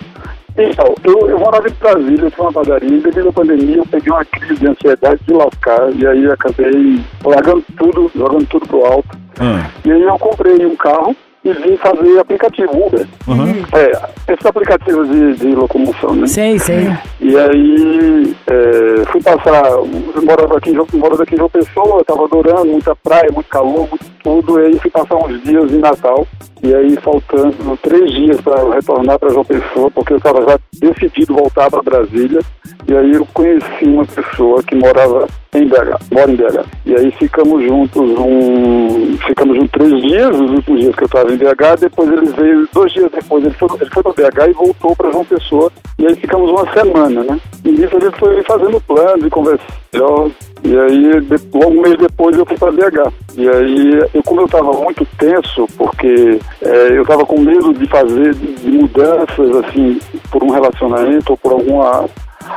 Então, 0.58 0.96
eu, 1.04 1.30
eu 1.30 1.38
morava 1.38 1.68
em 1.68 1.74
Brasília, 1.74 2.22
eu 2.24 2.32
tinha 2.32 2.44
uma 2.48 2.54
padaria, 2.54 2.90
e 2.90 3.02
devido 3.02 3.28
à 3.28 3.34
pandemia 3.34 3.76
eu 3.78 3.86
peguei 3.86 4.12
uma 4.14 4.24
crise 4.24 4.56
de 4.56 4.68
ansiedade 4.68 5.20
de 5.28 5.34
lascar, 5.34 5.92
e 5.94 6.08
aí 6.08 6.26
acabei 6.28 7.02
largando 7.26 7.64
tudo, 7.78 8.10
jogando 8.16 8.46
tudo 8.46 8.66
pro 8.66 8.86
alto. 8.86 9.18
Ah, 9.38 9.70
E 9.84 9.92
aí 9.92 10.02
eu 10.02 10.18
comprei 10.18 10.66
um 10.66 10.76
carro 10.78 11.14
e 11.46 11.54
vim 11.54 11.78
fazer 11.78 12.20
aplicativo 12.20 12.88
Uber. 12.88 13.08
aham. 13.28 13.54
É, 13.74 14.32
esses 14.34 14.46
aplicativos 14.46 15.08
de, 15.10 15.36
de 15.36 15.56
locomoção, 15.56 16.16
né? 16.16 16.26
Sei, 16.28 16.58
sei. 16.60 16.90
E 17.22 17.38
aí 17.38 18.36
é, 18.48 19.06
fui 19.12 19.22
passar, 19.22 19.64
eu 19.70 19.88
morava 20.24 20.58
aqui, 20.58 20.72
em 20.72 20.74
João- 20.74 20.88
morava 20.94 21.24
aqui 21.24 21.36
em 21.36 21.38
João 21.38 21.50
Pessoa, 21.50 22.02
estava 22.02 22.26
adorando, 22.26 22.66
muita 22.66 22.96
praia, 22.96 23.30
muito 23.32 23.48
calor, 23.50 23.88
muito 23.90 24.06
tudo, 24.24 24.60
e 24.60 24.66
aí 24.66 24.80
fui 24.80 24.90
passar 24.90 25.16
uns 25.18 25.42
dias 25.44 25.72
em 25.72 25.78
Natal, 25.78 26.28
e 26.64 26.74
aí 26.74 26.96
faltando 26.98 27.78
três 27.84 28.12
dias 28.12 28.42
para 28.42 28.74
retornar 28.74 29.20
para 29.20 29.30
João 29.30 29.46
Pessoa, 29.46 29.92
porque 29.92 30.14
eu 30.14 30.18
estava 30.18 30.42
já 30.50 30.60
decidido 30.80 31.36
voltar 31.36 31.70
para 31.70 31.84
Brasília, 31.84 32.40
e 32.88 32.96
aí 32.96 33.14
eu 33.14 33.28
conheci 33.34 33.86
uma 33.86 34.06
pessoa 34.06 34.62
que 34.64 34.76
morava 34.76 35.28
em 35.56 35.68
BH, 35.68 35.98
mora 36.12 36.32
em 36.32 36.36
BH. 36.36 36.66
E 36.86 36.96
aí 36.96 37.12
ficamos 37.12 37.64
juntos 37.64 38.02
um. 38.20 39.18
Ficamos 39.26 39.56
juntos 39.56 39.72
três 39.72 40.02
dias, 40.02 40.30
os 40.40 40.52
últimos 40.52 40.82
dias 40.82 40.96
que 40.96 41.04
eu 41.04 41.08
estava 41.08 41.32
em 41.36 41.38
BH, 41.38 41.80
depois 41.82 42.10
ele 42.10 42.26
veio, 42.32 42.68
dois 42.74 42.92
dias 42.92 43.12
depois, 43.12 43.44
ele 43.44 43.54
foi, 43.54 43.70
ele 43.80 43.90
foi 43.90 44.04
para 44.04 44.14
BH 44.14 44.50
e 44.50 44.54
voltou 44.54 44.96
para 44.96 45.12
João 45.12 45.26
Pessoa. 45.26 45.72
E 46.00 46.08
aí 46.08 46.16
ficamos 46.16 46.50
uma 46.50 46.72
semana, 46.74 47.24
né? 47.24 47.40
E 47.64 47.72
nisso 47.72 47.96
ele 47.96 48.12
foi 48.12 48.42
fazendo 48.44 48.82
planos 48.82 49.26
e 49.26 49.30
conversando. 49.30 50.32
E 50.64 50.78
aí, 50.78 51.22
de, 51.22 51.58
logo 51.58 51.70
um 51.70 51.82
mês 51.82 51.98
depois, 51.98 52.38
eu 52.38 52.46
fui 52.46 52.58
para 52.58 52.72
BH. 52.72 53.12
E 53.38 53.48
aí, 53.48 54.00
eu, 54.14 54.24
como 54.24 54.42
eu 54.42 54.46
estava 54.46 54.72
muito 54.72 55.06
tenso, 55.18 55.68
porque 55.78 56.40
é, 56.62 56.98
eu 56.98 57.04
estava 57.04 57.26
com 57.26 57.40
medo 57.40 57.74
de 57.74 57.86
fazer 57.88 58.34
de 58.34 58.72
mudanças, 58.72 59.56
assim, 59.58 60.00
por 60.32 60.44
um 60.44 60.50
relacionamento 60.50 61.32
ou 61.32 61.38
por 61.38 61.52
alguma 61.52 62.10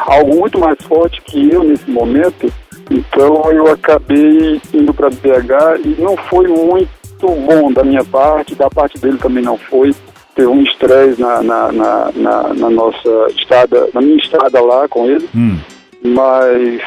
algo 0.06 0.38
muito 0.38 0.58
mais 0.58 0.76
forte 0.82 1.20
que 1.22 1.50
eu 1.50 1.64
nesse 1.64 1.90
momento. 1.90 2.52
Então 2.90 3.52
eu 3.52 3.70
acabei 3.70 4.60
indo 4.72 4.94
para 4.94 5.10
BH 5.10 5.80
e 5.84 6.00
não 6.00 6.16
foi 6.16 6.46
muito 6.48 6.97
bom 7.20 7.72
da 7.72 7.82
minha 7.84 8.04
parte, 8.04 8.54
da 8.54 8.68
parte 8.70 8.98
dele 8.98 9.18
também 9.18 9.42
não 9.42 9.56
foi. 9.56 9.94
Teve 10.34 10.48
um 10.48 10.62
estresse 10.62 11.20
na, 11.20 11.42
na, 11.42 11.72
na, 11.72 12.12
na, 12.14 12.54
na 12.54 12.70
nossa 12.70 13.26
estada, 13.36 13.88
na 13.92 14.00
minha 14.00 14.16
estada 14.16 14.60
lá 14.60 14.86
com 14.88 15.06
ele. 15.06 15.28
Hum. 15.34 15.58
Mas 16.02 16.80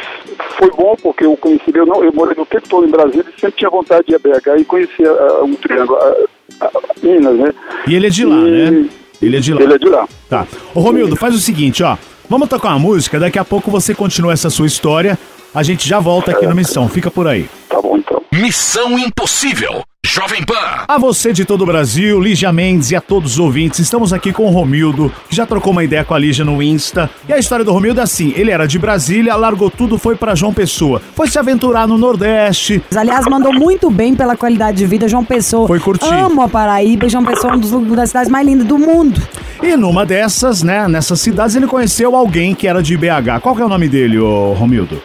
foi 0.58 0.72
bom 0.72 0.96
porque 1.02 1.26
eu 1.26 1.36
conheci, 1.36 1.66
eu, 1.74 1.86
não, 1.86 2.02
eu 2.04 2.14
morei 2.14 2.34
o 2.38 2.46
tempo 2.46 2.68
todo 2.70 2.88
em 2.88 2.92
Brasília 2.92 3.26
e 3.28 3.40
sempre 3.40 3.58
tinha 3.58 3.70
vontade 3.70 4.06
de 4.08 4.14
ir 4.14 4.16
a 4.16 4.20
BH 4.20 4.62
e 4.62 4.64
conhecer 4.66 5.08
ah, 5.08 5.44
um 5.44 5.54
triângulo, 5.56 6.00
ah, 6.00 6.16
ah, 6.62 6.70
Minas, 7.04 7.36
né? 7.38 7.54
E 7.88 7.96
ele 7.96 8.08
é 8.08 8.10
de 8.10 8.26
lá, 8.26 8.36
E- 8.38 8.72
né? 8.72 8.90
Ele 9.22 9.38
é 9.38 9.40
de 9.40 9.54
lá. 9.54 9.62
Ele 9.62 9.74
é 9.74 9.78
de 9.78 9.90
lá. 9.90 10.08
Tá. 10.30 10.48
Ô, 10.74 10.80
Romildo, 10.80 11.16
faz 11.16 11.36
o 11.36 11.40
seguinte, 11.40 11.84
ó. 11.84 11.98
Vamos 12.30 12.48
tocar 12.48 12.70
uma 12.70 12.80
música, 12.80 13.20
daqui 13.20 13.38
a 13.38 13.44
pouco 13.44 13.70
você 13.70 13.94
continua 13.94 14.32
essa 14.32 14.50
sua 14.50 14.66
história. 14.66 15.20
A 15.54 15.62
gente 15.62 15.88
já 15.88 16.00
volta 16.00 16.32
aqui 16.32 16.48
no 16.48 16.56
Missão. 16.56 16.88
Fica 16.88 17.12
por 17.12 17.28
aí. 17.28 17.48
Tá 17.68 17.82
bom 17.82 17.98
então. 17.98 18.24
Missão 18.32 18.98
Impossível. 18.98 19.84
Jovem 20.06 20.44
Pan. 20.44 20.84
A 20.88 20.98
você 20.98 21.32
de 21.32 21.46
todo 21.46 21.62
o 21.62 21.66
Brasil, 21.66 22.20
Lígia 22.20 22.52
Mendes 22.52 22.92
e 22.92 22.96
a 22.96 23.00
todos 23.02 23.34
os 23.34 23.40
ouvintes, 23.40 23.80
estamos 23.80 24.12
aqui 24.12 24.34
com 24.34 24.44
o 24.44 24.50
Romildo, 24.50 25.10
que 25.30 25.36
já 25.36 25.46
trocou 25.46 25.72
uma 25.72 25.84
ideia 25.84 26.04
com 26.04 26.14
a 26.14 26.20
Lígia 26.20 26.44
no 26.44 26.62
Insta. 26.62 27.10
E 27.30 27.32
a 27.32 27.38
história 27.38 27.64
do 27.64 27.72
Romildo 27.72 28.02
é 28.02 28.04
assim: 28.04 28.34
ele 28.36 28.52
era 28.52 28.68
de 28.68 28.78
Brasília, 28.78 29.36
largou 29.36 29.70
tudo, 29.70 29.98
foi 29.98 30.16
pra 30.16 30.36
João 30.36 30.54
Pessoa. 30.54 31.02
Foi 31.16 31.30
se 31.30 31.40
aventurar 31.40 31.88
no 31.88 31.98
Nordeste. 31.98 32.84
Aliás, 32.94 33.26
mandou 33.26 33.54
muito 33.54 33.90
bem 33.90 34.14
pela 34.14 34.36
qualidade 34.36 34.80
de 34.80 34.86
vida, 34.86 35.08
João 35.08 35.24
Pessoa. 35.24 35.66
Foi 35.66 35.80
curtir. 35.80 36.12
Amo 36.12 36.42
a 36.42 36.50
Paraíba, 36.50 37.08
João 37.08 37.24
Pessoa 37.24 37.54
é 37.54 37.56
um 37.56 37.60
dos, 37.60 37.96
das 37.96 38.10
cidades 38.10 38.30
mais 38.30 38.46
lindas 38.46 38.68
do 38.68 38.78
mundo. 38.78 39.22
E 39.64 39.78
numa 39.78 40.06
dessas, 40.06 40.62
né, 40.62 40.88
nessas 40.90 41.22
cidades, 41.22 41.56
ele 41.56 41.68
conheceu 41.68 42.16
alguém 42.18 42.54
que 42.54 42.68
era 42.68 42.84
de 42.84 42.98
BH. 42.98 43.40
Qual 43.42 43.56
que 43.56 43.62
é 43.62 43.66
o 43.66 43.70
nome 43.70 43.88
dele, 43.88 44.20
ô 44.20 44.52
Romildo? 44.54 45.02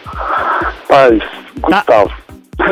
Paz, 0.89 1.19
Gustavo. 1.61 2.11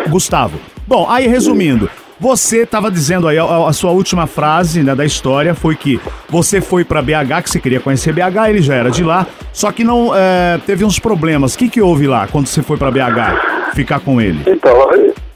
Gustavo. 0.09 0.59
Bom, 0.87 1.09
aí 1.09 1.27
resumindo, 1.27 1.89
você 2.19 2.63
estava 2.63 2.89
dizendo 2.89 3.27
aí, 3.27 3.37
a, 3.37 3.43
a 3.43 3.73
sua 3.73 3.91
última 3.91 4.27
frase 4.27 4.83
né, 4.83 4.95
da 4.95 5.05
história 5.05 5.53
foi 5.53 5.75
que 5.75 5.99
você 6.29 6.61
foi 6.61 6.83
para 6.83 7.01
BH, 7.01 7.43
que 7.43 7.49
você 7.49 7.59
queria 7.59 7.79
conhecer 7.79 8.13
BH, 8.13 8.49
ele 8.49 8.61
já 8.61 8.75
era 8.75 8.89
de 8.89 9.03
lá, 9.03 9.27
só 9.51 9.71
que 9.71 9.83
não 9.83 10.15
é, 10.15 10.59
teve 10.65 10.85
uns 10.85 10.99
problemas. 10.99 11.55
O 11.55 11.57
que, 11.57 11.69
que 11.69 11.81
houve 11.81 12.07
lá 12.07 12.27
quando 12.27 12.47
você 12.47 12.61
foi 12.61 12.77
para 12.77 12.91
BH 12.91 13.73
ficar 13.73 13.99
com 13.99 14.21
ele? 14.21 14.39
Então, 14.47 14.75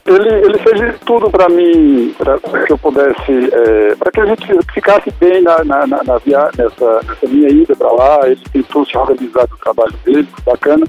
ele, 0.06 0.28
ele 0.46 0.58
fez 0.58 0.98
tudo 1.04 1.30
para 1.30 1.48
mim, 1.48 2.14
para 2.18 2.38
que 2.38 2.72
eu 2.72 2.78
pudesse, 2.78 3.50
é, 3.52 3.94
para 3.96 4.10
que 4.10 4.20
a 4.20 4.26
gente 4.26 4.46
ficasse 4.72 5.10
bem 5.20 5.42
na, 5.42 5.62
na, 5.64 5.86
na, 5.86 6.02
na 6.02 6.18
via, 6.18 6.50
nessa, 6.56 7.00
nessa 7.06 7.26
minha 7.28 7.48
ida 7.48 7.76
para 7.76 7.92
lá. 7.92 8.20
Ele 8.24 8.40
tentou 8.52 8.84
se 8.84 8.96
organizar 8.96 9.46
do 9.46 9.56
trabalho 9.58 9.94
dele, 10.04 10.28
bacana. 10.44 10.86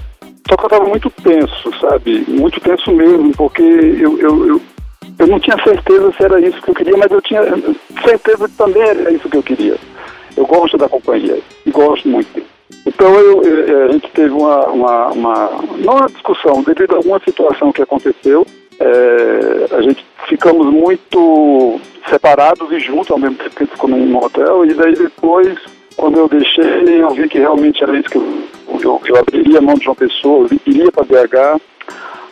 Só 0.48 0.56
que 0.56 0.64
eu 0.64 0.66
estava 0.66 0.84
muito 0.84 1.10
tenso, 1.22 1.70
sabe? 1.80 2.24
Muito 2.26 2.60
tenso 2.60 2.90
mesmo, 2.90 3.32
porque 3.36 3.62
eu, 3.62 4.18
eu, 4.18 4.48
eu, 4.48 4.62
eu 5.22 5.28
não 5.28 5.38
tinha 5.38 5.56
certeza 5.62 6.12
se 6.12 6.24
era 6.24 6.40
isso 6.40 6.60
que 6.60 6.70
eu 6.70 6.74
queria, 6.74 6.96
mas 6.96 7.10
eu 7.12 7.22
tinha 7.22 7.42
certeza 8.04 8.48
que 8.48 8.56
também 8.56 8.82
era 8.82 9.12
isso 9.12 9.28
que 9.28 9.36
eu 9.36 9.42
queria. 9.42 9.76
Eu 10.36 10.44
gosto 10.46 10.76
da 10.76 10.88
companhia 10.88 11.38
e 11.64 11.70
gosto 11.70 12.08
muito. 12.08 12.42
Então 12.84 13.14
eu, 13.14 13.42
eu, 13.42 13.84
a 13.84 13.92
gente 13.92 14.08
teve 14.10 14.30
uma, 14.30 14.66
uma, 14.66 15.06
uma, 15.08 15.50
não 15.78 15.94
uma 15.94 16.08
discussão, 16.08 16.64
devido 16.64 16.94
a 16.94 16.96
alguma 16.96 17.20
situação 17.20 17.70
que 17.70 17.82
aconteceu, 17.82 18.44
é, 18.80 19.76
a 19.76 19.82
gente 19.82 20.04
ficamos 20.28 20.66
muito 20.66 21.80
separados 22.08 22.72
e 22.72 22.80
juntos 22.80 23.12
ao 23.12 23.18
mesmo 23.18 23.36
tempo 23.36 23.54
que 23.54 23.66
ficou 23.66 23.90
num 23.90 24.16
hotel, 24.16 24.66
e 24.66 24.74
daí 24.74 24.96
depois, 24.96 25.56
quando 25.94 26.18
eu 26.18 26.28
deixei, 26.28 27.00
eu 27.00 27.10
vi 27.10 27.28
que 27.28 27.38
realmente 27.38 27.80
era 27.80 27.96
isso 27.96 28.10
que 28.10 28.18
eu, 28.18 28.42
eu, 28.82 29.00
eu 29.06 29.16
abriria 29.16 29.58
a 29.58 29.62
mão 29.62 29.76
de 29.76 29.86
uma 29.86 29.94
pessoa, 29.94 30.48
eu 30.50 30.58
iria 30.66 30.90
para 30.90 31.04
BH, 31.04 31.60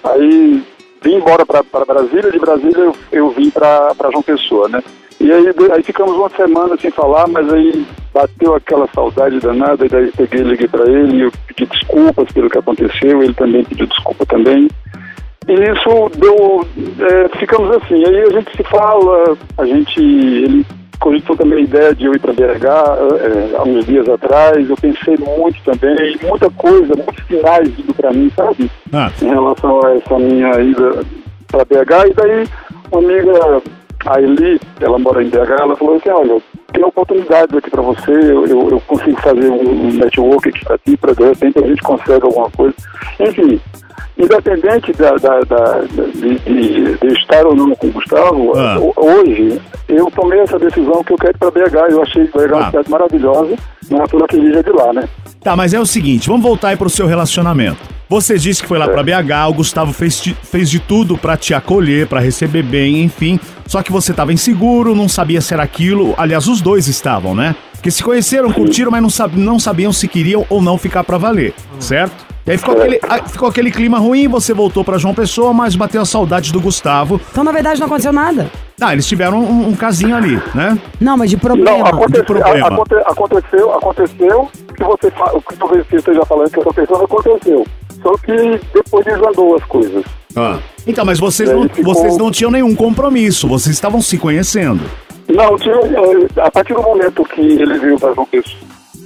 aí 0.02 0.62
vim 1.02 1.16
embora 1.16 1.44
para 1.46 1.84
Brasília, 1.84 2.30
de 2.30 2.38
Brasília 2.38 2.78
eu, 2.78 2.96
eu 3.12 3.30
vim 3.30 3.50
para 3.50 3.94
João 4.10 4.22
Pessoa, 4.22 4.68
né? 4.68 4.82
E 5.20 5.30
aí, 5.30 5.46
aí 5.72 5.82
ficamos 5.82 6.16
uma 6.16 6.30
semana 6.30 6.76
sem 6.80 6.90
falar, 6.90 7.28
mas 7.28 7.52
aí 7.52 7.86
bateu 8.12 8.54
aquela 8.54 8.88
saudade 8.94 9.38
danada, 9.38 9.84
e 9.84 9.88
daí 9.88 10.10
peguei, 10.12 10.42
liguei 10.42 10.66
para 10.66 10.90
ele, 10.90 11.24
eu 11.24 11.32
pedi 11.46 11.66
desculpas 11.66 12.32
pelo 12.32 12.48
que 12.48 12.58
aconteceu, 12.58 13.22
ele 13.22 13.34
também 13.34 13.62
pediu 13.64 13.86
desculpa 13.86 14.24
também. 14.24 14.68
E 15.46 15.52
isso 15.52 16.10
deu. 16.16 16.66
É, 17.06 17.38
ficamos 17.38 17.70
assim, 17.76 18.02
aí 18.06 18.22
a 18.22 18.30
gente 18.30 18.56
se 18.56 18.62
fala, 18.64 19.36
a 19.58 19.64
gente. 19.66 20.00
Ele 20.00 20.66
cogitou 21.00 21.36
também 21.36 21.60
a 21.60 21.62
ideia 21.62 21.94
de 21.94 22.04
eu 22.04 22.14
ir 22.14 22.20
para 22.20 22.32
BH 22.32 22.44
é, 22.44 23.56
há 23.56 23.62
uns 23.62 23.84
dias 23.86 24.08
atrás, 24.08 24.68
eu 24.68 24.76
pensei 24.76 25.16
muito 25.16 25.58
também, 25.64 26.16
muita 26.22 26.48
coisa, 26.50 26.94
muitos 26.94 27.26
sinais 27.26 27.68
vindo 27.70 27.94
para 27.94 28.12
mim, 28.12 28.30
sabe? 28.36 28.70
Ah. 28.92 29.10
Em 29.20 29.28
relação 29.28 29.80
a 29.84 29.96
essa 29.96 30.18
minha 30.18 30.60
ida 30.60 31.02
para 31.48 31.64
BH, 31.64 32.10
e 32.10 32.14
daí 32.14 32.46
uma 32.92 33.00
amiga, 33.00 33.62
a 34.06 34.20
Eli, 34.20 34.60
ela 34.80 34.98
mora 34.98 35.22
em 35.22 35.28
BH, 35.28 35.60
ela 35.60 35.76
falou 35.76 35.96
assim, 35.96 36.10
olha, 36.10 36.40
tem 36.72 36.84
oportunidades 36.84 37.56
aqui 37.56 37.70
para 37.70 37.82
você, 37.82 38.12
eu, 38.12 38.46
eu, 38.46 38.68
eu, 38.70 38.80
consigo 38.86 39.20
fazer 39.20 39.50
um 39.50 39.92
network 39.92 40.48
aqui 40.48 40.64
para 40.64 40.78
ti, 40.78 40.96
para 40.96 41.14
de 41.14 41.24
repente 41.24 41.58
a 41.58 41.66
gente 41.66 41.82
consegue 41.82 42.24
alguma 42.24 42.50
coisa. 42.50 42.74
Enfim, 43.18 43.60
independente 44.18 44.92
da, 44.92 45.12
da, 45.14 45.40
da 45.40 45.80
de, 45.80 46.38
de, 46.38 46.96
de, 46.98 47.06
estar 47.18 47.46
ou 47.46 47.54
não 47.54 47.74
com 47.74 47.86
o 47.88 47.92
Gustavo, 47.92 48.52
Ah. 48.56 48.78
hoje 48.96 49.60
eu 49.88 50.10
tomei 50.10 50.40
essa 50.40 50.58
decisão 50.58 51.02
que 51.04 51.12
eu 51.12 51.16
quero 51.16 51.32
ir 51.34 51.38
para 51.38 51.50
BH. 51.50 51.90
Eu 51.92 52.02
achei 52.02 52.24
BH 52.24 52.52
Ah. 52.52 52.56
uma 52.56 52.66
cidade 52.70 52.90
maravilhosa, 52.90 53.54
não 53.90 54.02
é 54.02 54.06
toda 54.06 54.26
que 54.26 54.36
é 54.36 54.62
de 54.62 54.70
lá, 54.72 54.92
né? 54.92 55.08
Tá, 55.42 55.56
mas 55.56 55.72
é 55.72 55.80
o 55.80 55.86
seguinte, 55.86 56.28
vamos 56.28 56.42
voltar 56.42 56.68
aí 56.68 56.76
pro 56.76 56.90
seu 56.90 57.06
relacionamento. 57.06 57.78
Você 58.08 58.36
disse 58.36 58.60
que 58.60 58.68
foi 58.68 58.76
lá 58.76 58.88
pra 58.88 59.02
BH, 59.04 59.48
o 59.48 59.54
Gustavo 59.54 59.92
fez, 59.92 60.20
ti- 60.20 60.36
fez 60.42 60.68
de 60.68 60.80
tudo 60.80 61.16
pra 61.16 61.36
te 61.36 61.54
acolher, 61.54 62.08
pra 62.08 62.18
receber 62.18 62.62
bem, 62.64 63.02
enfim. 63.04 63.38
Só 63.66 63.82
que 63.84 63.92
você 63.92 64.12
tava 64.12 64.32
inseguro, 64.32 64.96
não 64.96 65.08
sabia 65.08 65.40
se 65.40 65.54
era 65.54 65.62
aquilo. 65.62 66.12
Aliás, 66.18 66.48
os 66.48 66.60
dois 66.60 66.88
estavam, 66.88 67.36
né? 67.36 67.54
Porque 67.72 67.88
se 67.90 68.02
conheceram, 68.02 68.52
curtiram, 68.52 68.90
mas 68.90 69.00
não, 69.00 69.08
sab- 69.08 69.36
não 69.36 69.58
sabiam 69.60 69.92
se 69.92 70.08
queriam 70.08 70.44
ou 70.50 70.60
não 70.60 70.76
ficar 70.76 71.04
pra 71.04 71.16
valer, 71.18 71.54
certo? 71.78 72.26
E 72.46 72.50
aí 72.52 72.58
ficou 72.58 72.74
aquele, 72.76 73.00
ficou 73.28 73.48
aquele 73.48 73.70
clima 73.70 73.98
ruim, 73.98 74.26
você 74.26 74.52
voltou 74.54 74.82
pra 74.82 74.96
João 74.98 75.14
Pessoa, 75.14 75.52
mas 75.52 75.76
bateu 75.76 76.00
a 76.00 76.04
saudade 76.04 76.52
do 76.52 76.60
Gustavo. 76.60 77.20
Então, 77.30 77.44
na 77.44 77.52
verdade, 77.52 77.78
não 77.78 77.86
aconteceu 77.86 78.12
nada. 78.12 78.50
Ah, 78.80 78.92
eles 78.94 79.06
tiveram 79.06 79.38
um, 79.40 79.68
um 79.68 79.76
casinho 79.76 80.16
ali, 80.16 80.40
né? 80.54 80.78
Não, 81.00 81.16
mas 81.16 81.28
de 81.30 81.36
Não, 81.36 81.40
problema. 81.40 81.88
aconteceu, 81.88 82.24
problema. 82.24 82.66
a- 82.66 82.72
aconte- 82.72 82.94
aconteceu, 82.94 83.74
aconteceu 83.74 84.40
o 84.70 84.74
que 84.74 84.82
você 84.84 85.12
o 85.34 85.42
que 85.42 85.56
talvez 85.56 85.86
você 85.86 85.96
esteja 85.96 86.24
falando 86.24 86.50
que 86.50 86.60
aconteceu, 86.60 86.96
aconteceu. 86.96 87.66
Só 88.02 88.12
que 88.16 88.60
depois 88.72 89.04
desandou 89.04 89.56
as 89.56 89.64
coisas. 89.64 90.02
Ah. 90.34 90.58
Então, 90.86 91.04
mas 91.04 91.20
vocês 91.20 91.50
não, 91.52 91.68
ficou- 91.68 91.94
vocês 91.94 92.16
não 92.16 92.30
tinham 92.30 92.50
nenhum 92.50 92.74
compromisso, 92.74 93.46
vocês 93.46 93.74
estavam 93.76 94.00
se 94.00 94.16
conhecendo. 94.16 94.80
Não, 95.28 95.56
tinha, 95.58 95.74
eh, 95.74 96.40
a 96.40 96.50
partir 96.50 96.72
do 96.74 96.82
momento 96.82 97.22
que 97.24 97.40
ele 97.42 97.78
veio 97.78 97.98
para 97.98 98.14
João 98.14 98.26
Pessoa, 98.26 98.56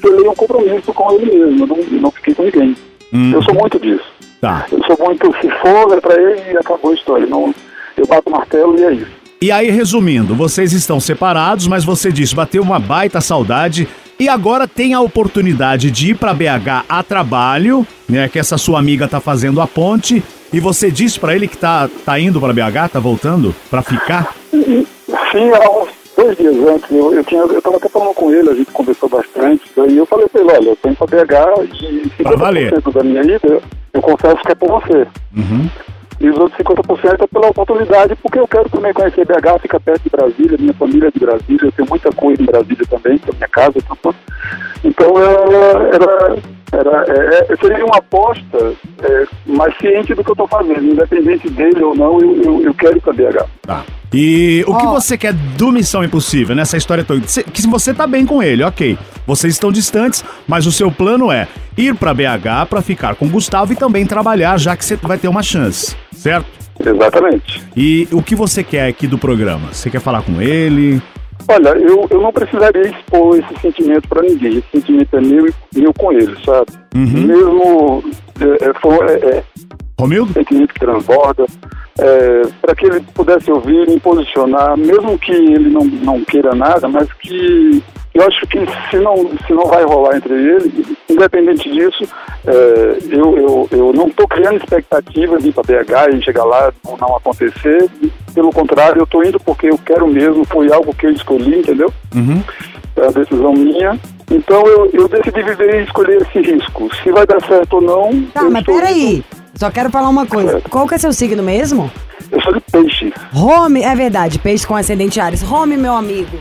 eu 0.04 0.30
um 0.30 0.34
compromisso 0.34 0.92
com 0.94 1.12
ele 1.14 1.26
mesmo, 1.36 1.66
não, 1.66 1.76
não 2.00 2.10
fiquei 2.12 2.34
com 2.34 2.44
ninguém. 2.44 2.76
Eu 3.14 3.42
sou 3.42 3.54
muito 3.54 3.78
disso. 3.78 4.04
Tá. 4.40 4.66
Eu 4.70 4.82
sou 4.84 4.98
muito, 5.06 5.32
se 5.40 5.48
for, 5.60 5.96
é 5.96 6.00
pra 6.00 6.20
ele 6.20 6.52
e 6.52 6.56
acabou 6.56 6.90
a 6.90 6.94
história. 6.94 7.26
Não, 7.26 7.54
eu 7.96 8.06
bato 8.06 8.28
o 8.28 8.32
martelo 8.32 8.78
e 8.78 8.84
é 8.84 8.92
isso. 8.92 9.24
E 9.40 9.52
aí, 9.52 9.70
resumindo, 9.70 10.34
vocês 10.34 10.72
estão 10.72 10.98
separados, 10.98 11.66
mas 11.66 11.84
você 11.84 12.10
disse, 12.10 12.34
bateu 12.34 12.62
uma 12.62 12.78
baita 12.78 13.20
saudade 13.20 13.86
e 14.18 14.28
agora 14.28 14.66
tem 14.66 14.94
a 14.94 15.00
oportunidade 15.00 15.90
de 15.90 16.10
ir 16.10 16.14
pra 16.14 16.32
BH 16.34 16.84
a 16.88 17.02
trabalho, 17.02 17.86
né? 18.08 18.28
Que 18.28 18.38
essa 18.38 18.56
sua 18.56 18.78
amiga 18.78 19.06
tá 19.06 19.20
fazendo 19.20 19.60
a 19.60 19.66
ponte. 19.66 20.22
E 20.52 20.60
você 20.60 20.90
disse 20.90 21.18
pra 21.18 21.34
ele 21.34 21.48
que 21.48 21.58
tá, 21.58 21.88
tá 22.04 22.18
indo 22.18 22.40
pra 22.40 22.52
BH, 22.52 22.92
tá 22.92 23.00
voltando 23.00 23.54
pra 23.68 23.82
ficar? 23.82 24.34
Sim, 24.50 24.86
uns 25.32 25.88
dois 26.24 26.36
dias 26.38 26.56
antes, 26.66 26.90
eu, 26.90 27.14
eu, 27.14 27.24
tinha, 27.24 27.42
eu 27.42 27.60
tava 27.60 27.76
até 27.76 27.88
falando 27.88 28.14
com 28.14 28.32
ele, 28.32 28.50
a 28.50 28.54
gente 28.54 28.70
conversou 28.70 29.08
bastante. 29.08 29.62
Daí 29.76 29.96
eu 29.96 30.06
falei 30.06 30.26
pra 30.28 30.40
ele, 30.40 30.52
olha, 30.52 30.68
eu 30.70 30.76
tenho 30.76 30.96
pra 30.96 31.06
BH 31.06 31.74
e 31.82 32.22
Pra 32.22 32.36
valer. 32.36 32.72
50% 32.72 32.92
da 32.92 33.04
minha 33.04 33.22
ida, 33.22 33.60
eu 33.92 34.02
confesso 34.02 34.42
que 34.42 34.52
é 34.52 34.54
por 34.54 34.68
você. 34.68 35.06
Uhum. 35.36 35.68
E 36.20 36.30
os 36.30 36.38
outros 36.38 36.58
50% 36.58 37.22
é 37.22 37.26
pela 37.26 37.48
oportunidade, 37.48 38.16
porque 38.16 38.38
eu 38.38 38.48
quero 38.48 38.68
também 38.70 38.92
conhecer 38.92 39.26
BH, 39.26 39.60
fica 39.60 39.80
perto 39.80 40.02
de 40.04 40.10
Brasília, 40.10 40.58
minha 40.58 40.74
família 40.74 41.08
é 41.08 41.10
de 41.10 41.18
Brasília, 41.18 41.66
eu 41.66 41.72
tenho 41.72 41.88
muita 41.88 42.10
coisa 42.12 42.40
em 42.42 42.46
Brasília 42.46 42.86
também, 42.88 43.18
que 43.18 43.30
é 43.30 43.34
minha 43.34 43.48
casa. 43.48 43.74
Então, 43.76 44.14
então 44.84 45.18
era, 45.18 45.94
era, 45.94 46.36
era, 46.74 47.04
é, 47.08 47.52
é, 47.52 47.56
seria 47.56 47.84
uma 47.84 47.98
aposta 47.98 48.74
é, 49.02 49.24
mais 49.46 49.76
ciente 49.78 50.14
do 50.14 50.24
que 50.24 50.30
eu 50.30 50.34
estou 50.34 50.48
fazendo, 50.48 50.84
independente 50.84 51.48
dele 51.50 51.82
ou 51.82 51.94
não, 51.94 52.20
eu, 52.20 52.42
eu, 52.42 52.62
eu 52.62 52.74
quero 52.74 52.96
ir 52.96 53.00
para 53.00 53.12
BH. 53.12 53.46
Tá. 53.62 53.84
E 54.12 54.64
o 54.66 54.76
que 54.76 54.86
você 54.86 55.18
quer 55.18 55.32
do 55.32 55.72
Missão 55.72 56.04
Impossível 56.04 56.54
nessa 56.54 56.76
história 56.76 57.04
toda? 57.04 57.20
Que 57.20 57.62
se 57.62 57.68
você 57.68 57.92
tá 57.92 58.06
bem 58.06 58.24
com 58.24 58.42
ele, 58.42 58.62
ok. 58.62 58.96
Vocês 59.26 59.54
estão 59.54 59.72
distantes, 59.72 60.24
mas 60.46 60.66
o 60.66 60.72
seu 60.72 60.90
plano 60.90 61.32
é 61.32 61.48
ir 61.76 61.94
pra 61.94 62.14
BH 62.14 62.68
pra 62.70 62.80
ficar 62.80 63.16
com 63.16 63.26
o 63.26 63.28
Gustavo 63.28 63.72
e 63.72 63.76
também 63.76 64.06
trabalhar, 64.06 64.56
já 64.58 64.76
que 64.76 64.84
você 64.84 64.96
vai 64.96 65.18
ter 65.18 65.26
uma 65.26 65.42
chance, 65.42 65.96
certo? 66.12 66.46
Exatamente. 66.78 67.62
E 67.76 68.08
o 68.12 68.22
que 68.22 68.34
você 68.34 68.62
quer 68.62 68.86
aqui 68.86 69.06
do 69.06 69.18
programa? 69.18 69.72
Você 69.72 69.90
quer 69.90 70.00
falar 70.00 70.22
com 70.22 70.40
ele? 70.40 71.02
Olha, 71.48 71.68
eu, 71.78 72.06
eu 72.10 72.20
não 72.22 72.32
precisaria 72.32 72.82
expor 72.88 73.38
esse 73.38 73.60
sentimento 73.60 74.08
para 74.08 74.22
ninguém. 74.22 74.58
Esse 74.58 74.68
sentimento 74.72 75.16
é 75.16 75.20
meu 75.20 75.46
e 75.46 75.80
meu 75.80 75.92
com 75.92 76.12
ele, 76.12 76.34
sabe? 76.44 76.70
Uhum. 76.94 77.26
Mesmo 77.26 78.04
é, 78.40 78.70
é, 78.70 78.74
for- 78.80 79.10
é, 79.10 79.14
é, 79.38 79.44
Romildo? 80.00 80.32
sentimento 80.32 80.72
que 80.74 80.80
transborda, 80.80 81.44
é, 81.98 82.42
para 82.62 82.74
que 82.74 82.86
ele 82.86 83.00
pudesse 83.14 83.50
ouvir, 83.50 83.86
me 83.88 84.00
posicionar, 84.00 84.76
mesmo 84.76 85.18
que 85.18 85.32
ele 85.32 85.68
não, 85.68 85.84
não 85.84 86.24
queira 86.24 86.54
nada, 86.54 86.88
mas 86.88 87.12
que 87.14 87.82
eu 88.14 88.22
acho 88.28 88.46
que 88.46 88.58
se 88.90 88.96
não, 88.98 89.28
se 89.44 89.52
não 89.52 89.66
vai 89.66 89.84
rolar 89.84 90.16
entre 90.16 90.32
ele, 90.32 90.96
independente 91.10 91.68
disso, 91.68 92.04
é, 92.46 92.98
eu, 93.10 93.36
eu, 93.36 93.68
eu 93.72 93.92
não 93.92 94.06
estou 94.06 94.28
criando 94.28 94.58
expectativa 94.58 95.36
de 95.38 95.48
ir 95.48 95.52
para 95.52 95.64
BH 95.64 96.14
e 96.14 96.22
chegar 96.22 96.44
lá 96.44 96.72
ou 96.84 96.96
não 96.96 97.16
acontecer. 97.16 97.90
Pelo 98.32 98.52
contrário, 98.52 99.00
eu 99.00 99.04
estou 99.04 99.24
indo 99.24 99.40
porque 99.40 99.68
eu 99.68 99.78
quero 99.78 100.06
mesmo, 100.06 100.44
foi 100.44 100.72
algo 100.72 100.94
que 100.94 101.06
eu 101.06 101.10
escolhi, 101.10 101.58
entendeu? 101.58 101.92
Uhum. 102.14 102.40
É 102.96 103.06
a 103.06 103.10
decisão 103.10 103.52
minha. 103.52 103.98
Então 104.30 104.64
eu, 104.64 104.90
eu 104.92 105.08
decidi 105.08 105.42
viver 105.42 105.80
e 105.80 105.84
escolher 105.84 106.22
esse 106.22 106.40
risco. 106.40 106.88
Se 107.02 107.10
vai 107.10 107.26
dar 107.26 107.44
certo 107.44 107.74
ou 107.74 107.80
não. 107.80 108.22
Tá, 108.32 108.42
eu 108.42 108.50
mas 108.50 108.60
estou 108.60 108.76
peraí. 108.76 109.16
indo. 109.16 109.24
Só 109.56 109.70
quero 109.70 109.90
falar 109.90 110.08
uma 110.08 110.26
coisa. 110.26 110.60
Qual 110.70 110.86
que 110.86 110.94
é 110.94 110.98
seu 110.98 111.12
signo 111.12 111.42
mesmo? 111.42 111.90
Eu 112.30 112.40
sou 112.42 112.52
de 112.52 112.60
peixe. 112.60 113.12
Home, 113.34 113.82
é 113.82 113.94
verdade, 113.94 114.38
peixe 114.38 114.66
com 114.66 114.74
ascendente 114.74 115.20
Ares. 115.20 115.42
Home, 115.42 115.76
meu 115.76 115.94
amigo, 115.94 116.36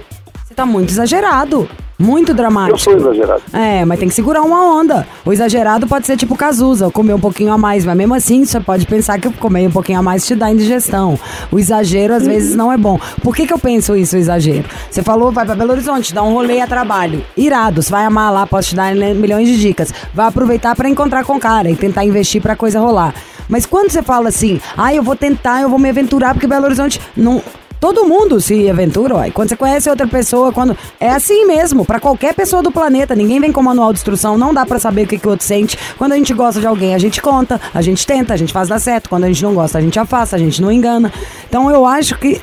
você 0.54 0.56
tá 0.56 0.66
muito 0.66 0.92
exagerado. 0.92 1.68
Muito 1.98 2.34
dramático. 2.34 2.76
Eu 2.76 2.78
sou 2.78 2.96
exagerado. 2.96 3.42
É, 3.54 3.86
mas 3.86 4.00
tem 4.00 4.10
que 4.10 4.14
segurar 4.14 4.42
uma 4.42 4.80
onda. 4.80 5.08
O 5.26 5.32
exagerado 5.32 5.88
pode 5.88 6.06
ser 6.06 6.18
tipo 6.18 6.36
Cazuza, 6.36 6.90
comer 6.90 7.14
um 7.14 7.20
pouquinho 7.20 7.54
a 7.54 7.58
mais, 7.58 7.86
mas 7.86 7.96
mesmo 7.96 8.14
assim 8.14 8.44
você 8.44 8.60
pode 8.60 8.86
pensar 8.86 9.20
que 9.20 9.32
comer 9.34 9.68
um 9.68 9.72
pouquinho 9.72 10.00
a 10.00 10.02
mais 10.02 10.26
te 10.26 10.36
dá 10.36 10.52
indigestão. 10.52 11.18
O 11.52 11.60
exagero 11.60 12.14
às 12.14 12.26
vezes 12.26 12.56
não 12.56 12.72
é 12.72 12.78
bom. 12.78 13.00
Por 13.24 13.36
que, 13.36 13.48
que 13.48 13.54
eu 13.54 13.60
penso 13.60 13.96
isso, 13.96 14.16
o 14.16 14.20
exagero? 14.20 14.66
Você 14.90 15.02
falou, 15.02 15.32
vai 15.32 15.46
pra 15.46 15.56
Belo 15.56 15.72
Horizonte, 15.72 16.14
dá 16.14 16.24
um 16.24 16.34
rolê 16.34 16.62
a 16.62 16.68
trabalho. 16.68 17.24
Irado, 17.38 17.82
você 17.82 17.92
vai 17.92 18.04
amar 18.04 18.34
lá, 18.34 18.46
posso 18.46 18.70
te 18.70 18.76
dar 18.76 18.94
né, 18.94 19.14
milhões 19.14 19.48
de 19.48 19.60
dicas. 19.60 19.94
Vai 20.14 20.28
aproveitar 20.28 20.76
pra 20.76 20.90
encontrar 20.90 21.24
com 21.24 21.36
o 21.36 21.40
cara 21.40 21.70
e 21.70 21.76
tentar 21.76 22.04
investir 22.04 22.42
pra 22.42 22.56
coisa 22.56 22.80
rolar. 22.80 23.14
Mas 23.48 23.66
quando 23.66 23.92
você 23.92 24.02
fala 24.02 24.30
assim, 24.30 24.60
ah, 24.76 24.94
eu 24.94 25.04
vou 25.04 25.16
tentar, 25.16 25.62
eu 25.62 25.70
vou 25.70 25.80
me 25.80 25.90
aventurar, 25.90 26.34
porque 26.34 26.48
Belo 26.48 26.66
Horizonte 26.66 27.00
não. 27.16 27.42
Todo 27.84 28.06
mundo 28.06 28.40
se 28.40 28.70
aventura, 28.70 29.16
uai. 29.16 29.30
Quando 29.30 29.50
você 29.50 29.58
conhece 29.58 29.90
outra 29.90 30.08
pessoa, 30.08 30.54
quando. 30.54 30.74
É 31.02 31.10
assim 31.10 31.46
mesmo, 31.46 31.84
pra 31.84 32.00
qualquer 32.00 32.34
pessoa 32.34 32.64
do 32.64 32.72
planeta. 32.72 33.14
Ninguém 33.14 33.42
vem 33.42 33.52
com 33.52 33.62
manual 33.62 33.92
de 33.92 34.00
instrução, 34.00 34.38
não 34.38 34.54
dá 34.54 34.66
pra 34.66 34.80
saber 34.80 35.04
o 35.04 35.08
que, 35.08 35.18
que 35.18 35.28
o 35.28 35.32
outro 35.32 35.46
sente. 35.46 35.78
Quando 35.98 36.14
a 36.14 36.16
gente 36.16 36.34
gosta 36.34 36.62
de 36.62 36.66
alguém, 36.66 36.96
a 36.96 36.98
gente 36.98 37.22
conta, 37.22 37.60
a 37.74 37.82
gente 37.82 38.08
tenta, 38.08 38.34
a 38.34 38.38
gente 38.38 38.54
faz 38.54 38.70
dar 38.70 38.80
certo. 38.80 39.10
Quando 39.10 39.26
a 39.26 39.28
gente 39.28 39.44
não 39.44 39.54
gosta, 39.54 39.80
a 39.80 39.82
gente 39.82 40.00
afasta, 40.00 40.34
a 40.38 40.40
gente 40.40 40.62
não 40.62 40.72
engana. 40.72 41.12
Então 41.46 41.70
eu 41.70 41.86
acho 41.86 42.18
que 42.18 42.42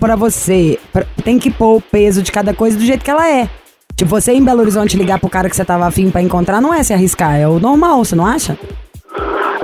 pra 0.00 0.16
você, 0.16 0.76
pra- 0.92 1.06
tem 1.22 1.38
que 1.38 1.48
pôr 1.48 1.76
o 1.76 1.80
peso 1.80 2.20
de 2.20 2.32
cada 2.32 2.52
coisa 2.52 2.76
do 2.76 2.82
jeito 2.84 3.04
que 3.04 3.10
ela 3.12 3.30
é. 3.30 3.48
Tipo, 3.94 4.10
você 4.10 4.32
em 4.32 4.42
Belo 4.42 4.62
Horizonte 4.62 4.96
ligar 4.96 5.20
pro 5.20 5.30
cara 5.30 5.48
que 5.48 5.54
você 5.54 5.64
tava 5.64 5.86
afim 5.86 6.10
pra 6.10 6.20
encontrar, 6.20 6.60
não 6.60 6.74
é 6.74 6.82
se 6.82 6.92
arriscar, 6.92 7.36
é 7.36 7.46
o 7.46 7.60
normal, 7.60 8.04
você 8.04 8.16
não 8.16 8.26
acha? 8.26 8.58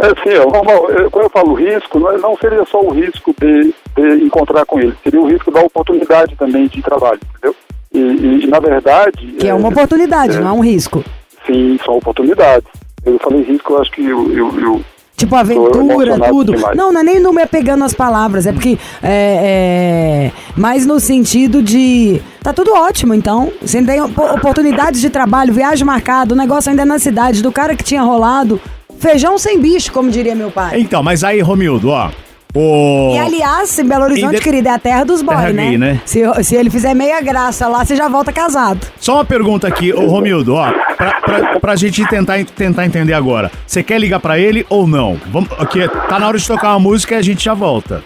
É 0.00 0.06
assim, 0.06 0.38
ó, 0.38 0.48
normal, 0.48 0.90
eu- 0.92 1.10
quando 1.10 1.25
eu 1.25 1.30
falo 1.30 1.54
risco, 1.54 1.98
não, 1.98 2.16
não 2.18 2.37
seria 2.37 2.64
só 2.66 2.80
o 2.80 2.90
risco 2.90 3.34
de, 3.40 3.75
encontrar 4.23 4.64
com 4.67 4.78
ele, 4.81 4.95
seria 5.02 5.21
o 5.21 5.26
risco 5.26 5.50
da 5.50 5.61
oportunidade 5.61 6.35
também 6.37 6.67
de 6.67 6.81
trabalho, 6.83 7.21
entendeu? 7.31 7.55
E, 7.93 8.45
e, 8.45 8.47
na 8.47 8.61
verdade. 8.61 9.26
Que 9.38 9.49
é 9.49 9.55
uma 9.55 9.69
oportunidade, 9.69 10.38
não 10.38 10.49
é 10.49 10.52
um 10.52 10.61
risco. 10.61 11.05
Sim, 11.47 11.78
são 11.85 11.97
oportunidades. 11.97 12.69
Eu 13.05 13.19
falei 13.19 13.43
risco, 13.43 13.73
eu 13.75 13.81
acho 13.81 13.90
que 13.93 14.05
eu. 14.05 14.33
eu, 14.33 14.61
eu 14.61 14.81
Tipo, 15.17 15.35
aventura, 15.35 16.17
tudo. 16.28 16.55
demais. 16.55 16.76
Não, 16.76 16.93
não 16.93 17.00
é 17.00 17.02
nem 17.02 17.19
no 17.19 17.33
me 17.33 17.45
pegando 17.45 17.83
as 17.83 17.93
palavras, 17.93 18.47
é 18.47 18.52
porque 18.52 18.78
é, 19.02 20.31
é 20.31 20.61
mais 20.61 20.87
no 20.87 21.00
sentido 21.00 21.61
de. 21.61 22.21
Tá 22.40 22.52
tudo 22.52 22.73
ótimo, 22.73 23.14
então. 23.14 23.50
Você 23.61 23.83
tem 23.83 24.00
op- 24.00 24.17
oportunidades 24.17 25.00
de 25.00 25.11
trabalho, 25.11 25.52
viagem 25.52 25.85
marcada, 25.85 26.35
o 26.35 26.37
negócio 26.37 26.71
ainda 26.71 26.83
é 26.83 26.85
na 26.85 27.00
cidade, 27.00 27.43
do 27.43 27.50
cara 27.50 27.75
que 27.75 27.83
tinha 27.83 28.02
rolado. 28.02 28.61
Feijão 29.00 29.38
sem 29.38 29.59
bicho, 29.61 29.90
como 29.93 30.09
diria 30.09 30.37
meu 30.37 30.52
pai. 30.52 30.81
Então, 30.81 31.02
mas 31.02 31.25
aí, 31.25 31.40
Romildo, 31.40 31.88
ó. 31.88 32.11
O... 32.55 33.12
E 33.14 33.19
aliás, 33.19 33.78
em 33.78 33.85
Belo 33.85 34.05
Horizonte, 34.05 34.35
Inde- 34.37 34.43
querida, 34.43 34.71
é 34.71 34.73
a 34.73 34.78
terra 34.78 35.05
dos 35.05 35.21
boys, 35.23 35.55
né? 35.55 35.76
né? 35.76 36.00
Se, 36.07 36.23
se 36.43 36.57
ele 36.57 36.71
fizer 36.71 36.95
meia 36.95 37.21
graça 37.21 37.69
lá, 37.69 37.85
você 37.85 37.95
já 37.95 38.09
volta 38.09 38.33
casado. 38.33 38.87
Só 38.99 39.17
uma 39.17 39.25
pergunta 39.25 39.69
aqui, 39.69 39.93
ô 39.93 40.07
Romildo, 40.07 40.55
ó, 40.55 40.73
pra, 40.97 41.21
pra, 41.21 41.61
pra 41.61 41.76
gente 41.76 42.05
tentar, 42.09 42.43
tentar 42.57 42.87
entender 42.87 43.12
agora. 43.12 43.50
Você 43.67 43.83
quer 43.83 44.00
ligar 44.00 44.19
pra 44.19 44.38
ele 44.38 44.67
ou 44.71 44.87
não? 44.87 45.21
Vamos, 45.31 45.50
aqui, 45.59 45.87
tá 46.09 46.19
na 46.19 46.26
hora 46.26 46.38
de 46.38 46.47
tocar 46.47 46.71
uma 46.71 46.81
música 46.81 47.14
e 47.14 47.19
a 47.19 47.23
gente 47.23 47.45
já 47.45 47.52
volta. 47.55 48.02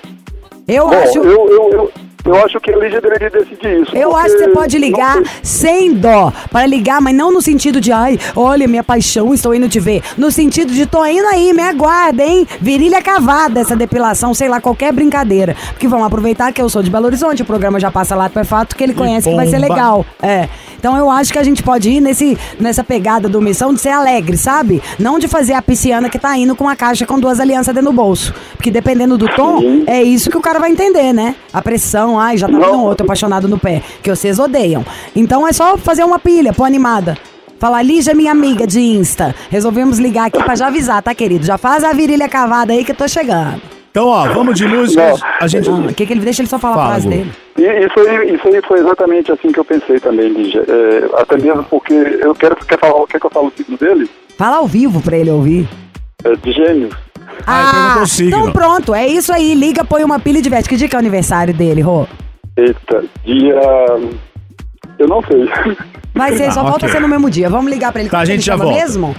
Eu 0.67 0.89
Bom, 0.89 0.95
acho. 0.95 1.19
eu, 1.19 1.25
eu, 1.49 1.71
eu, 1.73 1.93
eu 2.25 2.37
acho 2.37 2.61
que 2.61 2.73
a 2.73 2.77
Lígia 2.77 3.01
deveria 3.01 3.31
decidir 3.31 3.83
isso. 3.83 3.97
Eu 3.97 4.17
acho 4.17 4.37
que 4.37 4.45
você 4.45 4.49
pode 4.49 4.79
ligar 4.79 5.21
sem 5.43 5.93
dó. 5.93 6.33
Para 6.51 6.67
ligar, 6.67 7.01
mas 7.01 7.15
não 7.15 7.33
no 7.33 7.43
sentido 7.43 7.81
de, 7.81 7.91
ai, 7.93 8.19
olha 8.37 8.69
minha 8.69 8.85
paixão, 8.85 9.35
estou 9.35 9.55
indo 9.55 9.69
te 9.69 9.81
ver. 9.81 10.03
No 10.17 10.31
sentido 10.31 10.73
de, 10.73 10.87
tô 10.87 11.05
indo 11.05 11.27
aí, 11.27 11.53
me 11.53 11.63
aguarda, 11.63 12.23
hein? 12.23 12.47
Virilha 12.61 13.03
cavada, 13.03 13.61
essa 13.61 13.75
depilação, 13.77 14.35
sei 14.35 14.49
lá, 14.49 14.61
qualquer 14.61 14.93
brincadeira. 14.93 15.57
Porque 15.71 15.89
vamos 15.89 16.07
aproveitar 16.07 16.53
que 16.53 16.63
eu 16.63 16.69
sou 16.69 16.83
de 16.83 16.91
Belo 16.91 17.07
Horizonte, 17.07 17.43
o 17.43 17.47
programa 17.47 17.81
já 17.81 17.91
passa 17.91 18.15
lá, 18.15 18.31
é 18.35 18.45
fato 18.45 18.77
que 18.77 18.85
ele 18.85 18.95
conhece 18.95 19.29
que 19.29 19.37
vai 19.37 19.47
ser 19.47 19.59
legal. 19.59 20.05
É. 20.23 20.49
Então 20.83 20.97
eu 20.97 21.09
acho 21.09 21.33
que 21.33 21.39
a 21.39 21.45
gente 21.45 21.63
pode 21.63 21.89
ir 21.89 22.01
nesse, 22.01 22.37
nessa 22.59 22.83
pegada 22.83 23.29
do 23.29 23.41
missão 23.41 23.73
de 23.73 23.81
ser 23.81 23.91
alegre, 23.91 24.37
sabe? 24.37 24.83
Não 24.99 25.17
de 25.17 25.29
fazer 25.29 25.53
a 25.53 25.63
pisciana 25.63 26.11
que 26.11 26.19
tá 26.19 26.37
indo 26.37 26.57
com 26.57 26.65
uma 26.65 26.75
caixa 26.75 27.07
com 27.07 27.21
duas 27.21 27.39
alianças 27.39 27.73
dentro 27.73 27.93
do 27.93 27.95
bolso. 27.95 28.35
Porque 28.57 28.69
dependendo 28.69 29.17
do 29.17 29.29
tom, 29.29 29.61
Sim. 29.61 29.85
é 29.87 30.03
isso 30.03 30.29
que 30.29 30.37
o 30.37 30.41
cara 30.41 30.59
vai 30.59 30.73
entender, 30.73 31.13
né? 31.13 31.37
A 31.53 31.63
pressão, 31.63 32.19
ai, 32.19 32.37
já 32.37 32.49
tá 32.49 32.59
vendo 32.59 32.83
outro 32.83 33.05
apaixonado 33.05 33.47
no 33.47 33.61
pé, 33.61 33.81
que 34.03 34.11
vocês 34.11 34.41
odeiam. 34.41 34.85
Então 35.15 35.47
é 35.47 35.53
só 35.53 35.79
fazer 35.79 36.03
uma 36.03 36.19
pilha, 36.19 36.53
pô, 36.53 36.65
animada. 36.65 37.17
Falar, 37.61 37.81
Lígia, 37.85 38.13
minha 38.13 38.33
amiga 38.33 38.67
de 38.67 38.81
Insta. 38.81 39.37
Resolvemos 39.51 40.01
ligar 40.01 40.27
aqui 40.27 40.43
pra 40.43 40.57
já 40.57 40.67
avisar, 40.67 41.01
tá, 41.01 41.15
querido? 41.15 41.47
Já 41.47 41.57
faz 41.57 41.85
a 41.85 41.93
virilha 41.93 42.29
cavada 42.29 42.73
aí 42.73 42.85
que 42.85 42.91
eu 42.91 42.97
tô 42.97 43.07
chegando. 43.07 43.63
Então, 43.93 44.09
ó, 44.09 44.27
vamos 44.33 44.57
de 44.57 44.67
música. 44.67 45.11
Não. 45.11 45.19
A 45.41 45.47
gente. 45.47 45.71
Ah, 45.71 45.75
O 45.75 45.95
que, 45.95 46.05
que 46.07 46.13
ele 46.13 46.23
deixa 46.23 46.43
ele 46.43 46.49
só 46.49 46.59
falar 46.59 46.75
Fala, 46.75 46.87
a 46.87 46.91
frase 46.91 47.09
dele? 47.09 47.31
E 47.59 47.63
isso 47.63 48.01
aí, 48.09 48.35
isso 48.35 48.49
aí 48.49 48.61
foi 48.67 48.79
exatamente 48.81 49.31
assim 49.31 49.53
que 49.53 49.59
eu 49.61 49.65
pensei 49.65 50.01
também, 50.01 50.29
Lígia. 50.29 50.65
É, 50.67 51.21
até 51.21 51.37
mesmo 51.37 51.63
porque 51.65 51.93
eu 51.93 52.35
quero 52.35 52.57
quer 52.57 52.79
falar, 52.79 53.07
quer 53.07 53.21
que 53.21 53.27
eu 53.27 53.31
fale 53.31 53.47
o 53.49 53.53
signo 53.57 53.77
dele? 53.77 54.11
Fala 54.39 54.57
ao 54.57 54.67
vivo 54.67 55.01
pra 55.03 55.17
ele 55.17 55.31
ouvir. 55.31 55.69
É 56.25 56.35
de 56.35 56.53
gêmeos. 56.53 56.95
Ah, 57.47 57.67
então 57.69 57.89
não 57.89 58.01
consigo. 58.01 58.29
então 58.29 58.53
pronto, 58.53 58.95
é 58.95 59.07
isso 59.07 59.33
aí. 59.33 59.55
Liga, 59.55 59.85
põe 59.85 60.03
uma 60.05 60.19
pilha 60.21 60.41
de 60.41 60.49
veste. 60.49 60.69
Que 60.69 60.77
dia 60.77 60.89
que 60.89 60.95
é 60.95 60.99
o 60.99 61.01
aniversário 61.01 61.53
dele, 61.53 61.81
Rô? 61.81 62.07
Eita, 62.57 63.05
dia. 63.25 63.61
Eu 64.99 65.09
não 65.09 65.23
sei. 65.23 65.49
Vai 66.15 66.37
ser, 66.37 66.45
Ah, 66.45 66.51
só 66.53 66.63
volta 66.63 66.77
ok. 66.87 66.89
a 66.89 66.93
ser 66.93 67.01
no 67.01 67.09
mesmo 67.09 67.31
dia. 67.31 67.49
Vamos 67.49 67.71
ligar 67.73 67.91
pra 67.93 68.01
ele. 68.03 68.11
Tá, 68.11 68.21
a 68.21 68.25
gente 68.25 68.45
já 68.45 68.55
volta. 68.57 68.73
mesmo? 68.75 69.15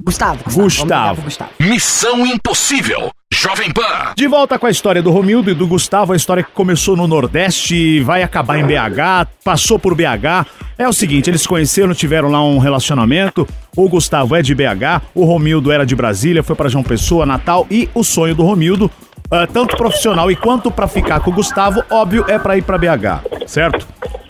Gustavo. 0.00 0.44
Gustavo. 0.44 1.22
Gustavo. 1.22 1.50
Missão 1.58 2.24
Impossível. 2.24 3.10
Jovem 3.32 3.70
Pan. 3.72 4.14
De 4.16 4.28
volta 4.28 4.56
com 4.56 4.66
a 4.66 4.70
história 4.70 5.02
do 5.02 5.10
Romildo 5.10 5.50
e 5.50 5.54
do 5.54 5.66
Gustavo, 5.66 6.12
a 6.12 6.16
história 6.16 6.42
que 6.42 6.52
começou 6.52 6.96
no 6.96 7.06
Nordeste, 7.08 8.00
vai 8.00 8.22
acabar 8.22 8.58
em 8.58 8.64
BH, 8.64 9.28
passou 9.44 9.76
por 9.78 9.96
BH. 9.96 10.46
É 10.78 10.88
o 10.88 10.92
seguinte, 10.92 11.28
eles 11.28 11.42
se 11.42 11.48
conheceram, 11.48 11.92
tiveram 11.94 12.30
lá 12.30 12.42
um 12.42 12.58
relacionamento. 12.58 13.46
O 13.76 13.88
Gustavo 13.88 14.36
é 14.36 14.40
de 14.40 14.54
BH, 14.54 15.02
o 15.14 15.24
Romildo 15.24 15.72
era 15.72 15.84
de 15.84 15.96
Brasília, 15.96 16.44
foi 16.44 16.54
pra 16.54 16.68
João 16.68 16.84
Pessoa, 16.84 17.26
Natal 17.26 17.66
e 17.68 17.90
o 17.92 18.04
sonho 18.04 18.36
do 18.36 18.44
Romildo, 18.44 18.90
ah, 19.30 19.46
tanto 19.46 19.76
profissional 19.76 20.30
e 20.30 20.36
quanto 20.36 20.70
pra 20.70 20.86
ficar 20.86 21.20
com 21.20 21.30
o 21.32 21.34
Gustavo, 21.34 21.82
óbvio, 21.90 22.24
é 22.28 22.38
pra 22.38 22.56
ir 22.56 22.62
pra 22.62 22.78
BH, 22.78 23.46
certo? 23.46 23.86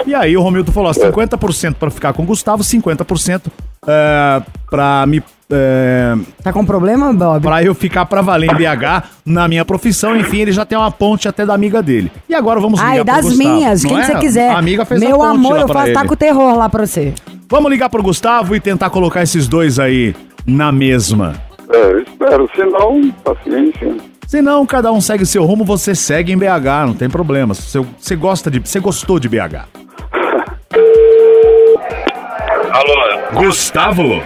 E 0.06 0.14
aí 0.14 0.34
o 0.34 0.40
Romildo 0.40 0.72
falou, 0.72 0.90
ó, 0.90 0.92
50% 0.94 1.74
pra 1.74 1.90
ficar 1.90 2.14
com 2.14 2.22
o 2.22 2.26
Gustavo, 2.26 2.64
50% 2.64 3.42
é, 3.86 4.42
pra 4.68 5.06
me 5.06 5.22
é, 5.50 6.14
Tá 6.42 6.52
com 6.52 6.64
problema, 6.64 7.12
Bob? 7.12 7.42
Pra 7.42 7.62
eu 7.62 7.74
ficar 7.74 8.06
pra 8.06 8.20
valer 8.22 8.50
em 8.50 8.54
BH 8.54 9.04
na 9.24 9.48
minha 9.48 9.64
profissão, 9.64 10.16
enfim, 10.16 10.38
ele 10.40 10.52
já 10.52 10.64
tem 10.64 10.76
uma 10.76 10.90
ponte 10.90 11.28
até 11.28 11.44
da 11.46 11.54
amiga 11.54 11.82
dele. 11.82 12.10
E 12.28 12.34
agora 12.34 12.60
vamos 12.60 12.78
ligar 12.80 12.90
Ai, 12.90 12.96
pro 12.96 13.04
das 13.06 13.24
Gustavo. 13.24 13.54
minhas, 13.54 13.84
quem 13.84 13.98
é? 13.98 14.04
você 14.04 14.14
quiser. 14.16 14.50
A 14.50 14.58
amiga 14.58 14.84
fez 14.84 15.02
a 15.02 15.04
Meu 15.06 15.18
ponte 15.18 15.30
amor, 15.30 15.54
lá 15.54 15.60
eu 15.60 15.68
faço 15.68 15.92
taco 15.92 16.16
terror 16.16 16.56
lá 16.56 16.68
pra 16.68 16.86
você. 16.86 17.14
Vamos 17.48 17.70
ligar 17.70 17.88
pro 17.88 18.02
Gustavo 18.02 18.54
e 18.54 18.60
tentar 18.60 18.90
colocar 18.90 19.22
esses 19.22 19.48
dois 19.48 19.78
aí 19.78 20.14
na 20.46 20.70
mesma. 20.70 21.34
É, 21.70 21.92
eu 21.92 22.02
espero. 22.02 22.50
Se 22.54 22.64
não, 22.64 23.10
paciência. 23.24 23.96
Se 24.26 24.42
não, 24.42 24.66
cada 24.66 24.92
um 24.92 25.00
segue 25.00 25.24
seu 25.24 25.44
rumo, 25.46 25.64
você 25.64 25.94
segue 25.94 26.32
em 26.32 26.36
BH, 26.36 26.86
não 26.86 26.92
tem 26.94 27.08
problema. 27.08 27.54
Você, 27.54 27.80
você 27.98 28.14
gosta 28.14 28.50
de, 28.50 28.58
você 28.58 28.78
gostou 28.78 29.18
de 29.18 29.26
BH. 29.28 29.64
Alô, 32.72 32.94
Gustavo? 33.34 34.22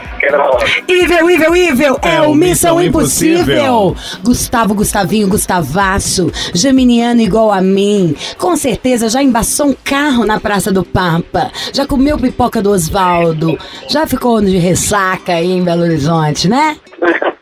Ível, 0.88 1.30
Ível, 1.30 1.56
Ível, 1.56 1.98
é, 2.02 2.16
É 2.16 2.20
o 2.22 2.34
Missão 2.34 2.76
Missão 2.76 2.82
Impossível. 2.82 3.40
Impossível. 3.40 3.96
Gustavo, 4.22 4.74
Gustavinho, 4.74 5.28
Gustavaço, 5.28 6.30
geminiano 6.54 7.20
igual 7.20 7.52
a 7.52 7.60
mim. 7.60 8.14
Com 8.38 8.56
certeza 8.56 9.08
já 9.08 9.22
embaçou 9.22 9.66
um 9.66 9.76
carro 9.84 10.24
na 10.24 10.38
Praça 10.40 10.72
do 10.72 10.84
Pampa. 10.84 11.50
Já 11.72 11.86
comeu 11.86 12.18
pipoca 12.18 12.62
do 12.62 12.70
Osvaldo. 12.70 13.58
Já 13.88 14.06
ficou 14.06 14.40
de 14.40 14.56
ressaca 14.58 15.32
aí 15.34 15.50
em 15.50 15.62
Belo 15.62 15.82
Horizonte, 15.82 16.48
né? 16.48 16.76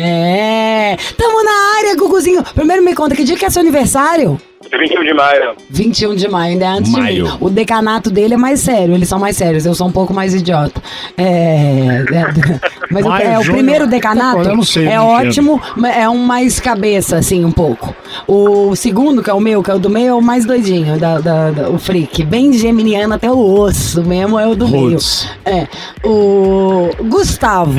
É. 0.00 0.96
Tamo 1.16 1.42
na 1.42 1.78
área, 1.78 1.96
Guguzinho. 1.96 2.44
Primeiro 2.54 2.84
me 2.84 2.94
conta, 2.94 3.16
que 3.16 3.24
dia 3.24 3.36
que 3.36 3.44
é 3.44 3.50
seu 3.50 3.60
aniversário? 3.60 4.40
21 4.70 5.04
de 5.04 5.14
maio. 5.14 5.54
21 5.70 6.14
de 6.14 6.28
maio, 6.28 6.52
ainda 6.52 6.64
é 6.64 6.68
antes 6.68 6.92
Maio. 6.92 7.24
de 7.24 7.30
mim. 7.30 7.38
O 7.40 7.48
decanato 7.50 8.10
dele 8.10 8.34
é 8.34 8.36
mais 8.36 8.60
sério, 8.60 8.94
eles 8.94 9.08
são 9.08 9.18
mais 9.18 9.36
sérios, 9.36 9.64
eu 9.66 9.74
sou 9.74 9.86
um 9.88 9.92
pouco 9.92 10.12
mais 10.12 10.34
idiota. 10.34 10.80
É. 11.16 12.04
é, 12.12 12.60
mas 12.90 13.04
o, 13.04 13.08
Maio, 13.08 13.26
é, 13.26 13.38
o 13.38 13.42
junho, 13.42 13.56
primeiro 13.56 13.84
eu 13.84 13.88
decanato 13.88 14.48
não 14.54 14.62
sei, 14.62 14.88
é 14.88 14.96
eu 14.96 15.02
ótimo, 15.02 15.60
mas 15.76 15.96
é 15.96 16.08
um 16.08 16.18
mais 16.18 16.60
cabeça, 16.60 17.16
assim, 17.16 17.44
um 17.44 17.52
pouco. 17.52 17.94
O 18.26 18.74
segundo, 18.76 19.22
que 19.22 19.30
é 19.30 19.34
o 19.34 19.40
meu, 19.40 19.62
que 19.62 19.70
é 19.70 19.74
o 19.74 19.78
do 19.78 19.90
meio, 19.90 20.08
é 20.08 20.14
o 20.14 20.22
mais 20.22 20.44
doidinho, 20.44 20.98
da, 20.98 21.18
da- 21.20 21.50
da- 21.50 21.70
o 21.70 21.78
freak. 21.78 22.22
Bem 22.24 22.52
geminiano 22.52 23.14
até 23.14 23.30
o 23.30 23.38
osso 23.38 24.02
mesmo, 24.04 24.38
é 24.38 24.46
o 24.46 24.54
do 24.54 24.66
Roots. 24.66 25.28
meio. 25.46 25.58
É. 25.62 25.68
O 26.04 26.88
Gustavo, 27.04 27.74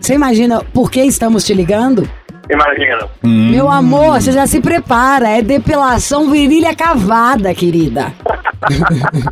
você 0.00 0.14
imagina 0.14 0.62
por 0.72 0.90
que 0.90 1.00
estamos 1.02 1.44
te 1.44 1.54
ligando? 1.54 2.08
Imagina. 2.50 3.08
Meu 3.22 3.70
amor, 3.70 4.20
você 4.20 4.32
já 4.32 4.46
se 4.46 4.60
prepara. 4.60 5.28
É 5.28 5.42
depilação 5.42 6.30
virilha 6.30 6.74
cavada, 6.74 7.54
querida. 7.54 8.12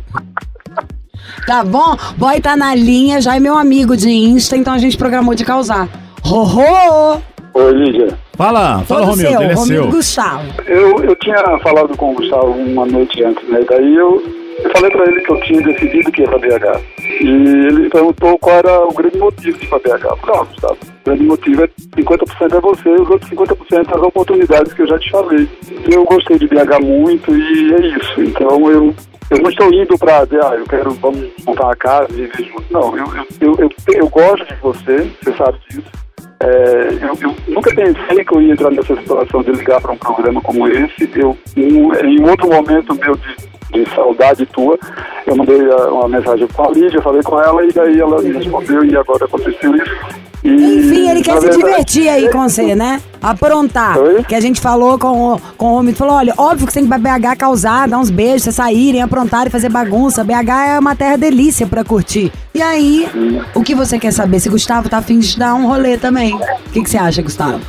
tá 1.45 1.63
bom? 1.63 1.95
Boy 2.17 2.41
tá 2.41 2.55
na 2.55 2.73
linha, 2.73 3.21
já 3.21 3.35
é 3.35 3.39
meu 3.39 3.57
amigo 3.57 3.95
de 3.95 4.09
Insta, 4.09 4.57
então 4.57 4.73
a 4.73 4.77
gente 4.77 4.97
programou 4.97 5.35
de 5.35 5.45
causar. 5.45 5.87
Rorô! 6.23 7.21
Oi, 7.53 7.71
Lígia. 7.73 8.17
Fala, 8.35 8.79
fala 8.79 9.01
Todo 9.01 9.09
Romildo, 9.11 9.31
seu, 9.31 9.41
ele 9.41 9.51
é 9.51 9.55
Romildo 9.55 9.83
seu. 9.83 9.91
Gustavo. 9.91 10.43
Eu, 10.65 11.03
eu 11.03 11.15
tinha 11.17 11.59
falado 11.59 11.95
com 11.95 12.11
o 12.11 12.15
Gustavo 12.15 12.51
uma 12.51 12.85
noite 12.85 13.23
antes, 13.23 13.47
né? 13.47 13.59
Daí 13.69 13.95
eu, 13.95 14.23
eu 14.63 14.71
falei 14.71 14.91
pra 14.91 15.05
ele 15.05 15.21
que 15.21 15.31
eu 15.31 15.39
tinha 15.41 15.61
decidido 15.61 16.11
que 16.11 16.21
ia 16.21 16.27
pra 16.27 16.39
BH. 16.39 16.81
E 17.21 17.27
ele 17.27 17.89
perguntou 17.89 18.39
qual 18.39 18.55
era 18.55 18.87
o 18.87 18.93
grande 18.93 19.17
motivo 19.17 19.57
de 19.57 19.65
ir 19.65 19.69
pra 19.69 19.79
BH. 19.79 20.17
Falei, 20.21 20.39
ah, 20.39 20.43
Gustavo, 20.43 20.77
o 20.81 21.05
grande 21.05 21.23
motivo 21.23 21.63
é 21.63 21.67
50% 21.67 22.57
é 22.57 22.61
você 22.61 22.89
e 22.89 23.01
os 23.01 23.09
outros 23.09 23.29
50% 23.29 23.57
é 23.71 23.95
as 23.95 24.03
oportunidades 24.03 24.73
que 24.73 24.81
eu 24.81 24.87
já 24.87 24.97
te 24.97 25.11
falei. 25.11 25.49
Eu 25.91 26.05
gostei 26.05 26.39
de 26.39 26.47
BH 26.47 26.81
muito 26.81 27.35
e 27.35 27.73
é 27.73 27.87
isso. 27.97 28.21
Então 28.21 28.71
eu, 28.71 28.95
eu 29.29 29.37
não 29.39 29.49
estou 29.49 29.73
indo 29.73 29.97
pra 29.97 30.23
dizer, 30.23 30.43
ah, 30.45 30.55
eu 30.55 30.65
quero, 30.65 30.91
vamos 30.91 31.29
montar 31.45 31.65
uma 31.65 31.75
casa 31.75 32.07
e 32.11 32.25
viver 32.27 32.45
junto. 32.45 32.65
Não, 32.71 32.97
eu, 32.97 33.05
eu, 33.15 33.25
eu, 33.41 33.55
eu, 33.59 33.69
eu 33.95 34.09
gosto 34.09 34.45
de 34.45 34.55
você, 34.61 35.11
você 35.21 35.33
sabe 35.37 35.57
disso. 35.69 36.03
É, 36.39 36.89
eu, 37.01 37.17
eu 37.21 37.35
nunca 37.47 37.73
pensei 37.73 38.23
que 38.23 38.35
eu 38.35 38.41
ia 38.41 38.53
entrar 38.53 38.69
nessa 38.69 38.95
situação 38.95 39.41
de 39.43 39.51
ligar 39.51 39.79
para 39.79 39.93
um 39.93 39.97
programa 39.97 40.41
como 40.41 40.67
esse. 40.67 41.09
Eu, 41.15 41.37
em, 41.55 41.77
em 42.05 42.29
outro 42.29 42.49
momento 42.49 42.93
meu 42.95 43.15
de, 43.15 43.35
de 43.73 43.89
saudade 43.95 44.45
tua, 44.47 44.77
eu 45.27 45.35
mandei 45.35 45.59
a- 45.71 45.87
uma 45.91 46.07
mensagem 46.07 46.47
com 46.47 46.63
a 46.63 46.69
Lídia, 46.69 47.01
falei 47.01 47.21
com 47.23 47.39
ela 47.41 47.63
e 47.65 47.71
daí 47.73 47.99
ela 47.99 48.21
me 48.21 48.31
respondeu 48.31 48.85
e 48.85 48.95
agora 48.95 49.25
aconteceu 49.25 49.75
isso. 49.75 49.91
E, 50.43 50.49
Enfim, 50.49 51.09
ele 51.09 51.21
quer 51.21 51.35
se 51.35 51.39
verdade, 51.47 51.57
divertir 51.63 52.09
aí 52.09 52.29
com 52.29 52.41
você, 52.49 52.75
né? 52.75 53.01
Aprontar. 53.21 53.97
Oi? 53.97 54.23
Que 54.25 54.35
a 54.35 54.41
gente 54.41 54.59
falou 54.59 54.99
com, 54.99 55.35
o- 55.35 55.39
com 55.57 55.67
o 55.67 55.73
homem, 55.75 55.93
falou, 55.95 56.15
olha, 56.15 56.33
óbvio 56.37 56.67
que 56.67 56.73
você 56.73 56.79
tem 56.81 56.87
que 56.89 56.93
ir 56.93 56.99
pra 57.01 57.17
BH 57.17 57.35
causar, 57.37 57.87
dar 57.87 57.97
uns 57.97 58.09
beijos, 58.09 58.43
vocês 58.43 58.55
saírem, 58.55 59.01
aprontarem, 59.01 59.49
fazer 59.49 59.69
bagunça. 59.69 60.21
BH 60.21 60.67
é 60.75 60.79
uma 60.79 60.97
terra 60.97 61.17
delícia 61.17 61.65
pra 61.65 61.81
curtir. 61.85 62.29
E 62.53 62.61
aí, 62.61 63.07
o 63.55 63.63
que 63.63 63.73
você 63.73 63.97
quer 63.97 64.11
saber? 64.11 64.41
Se 64.41 64.49
Gustavo 64.49 64.89
tá 64.89 64.97
afim 64.97 65.17
de 65.19 65.39
dar 65.39 65.53
um 65.55 65.65
rolê 65.65 65.97
também. 65.97 66.35
O 66.35 66.39
que, 66.73 66.83
que 66.83 66.89
você 66.89 66.97
acha, 66.97 67.21
Gustavo? 67.21 67.61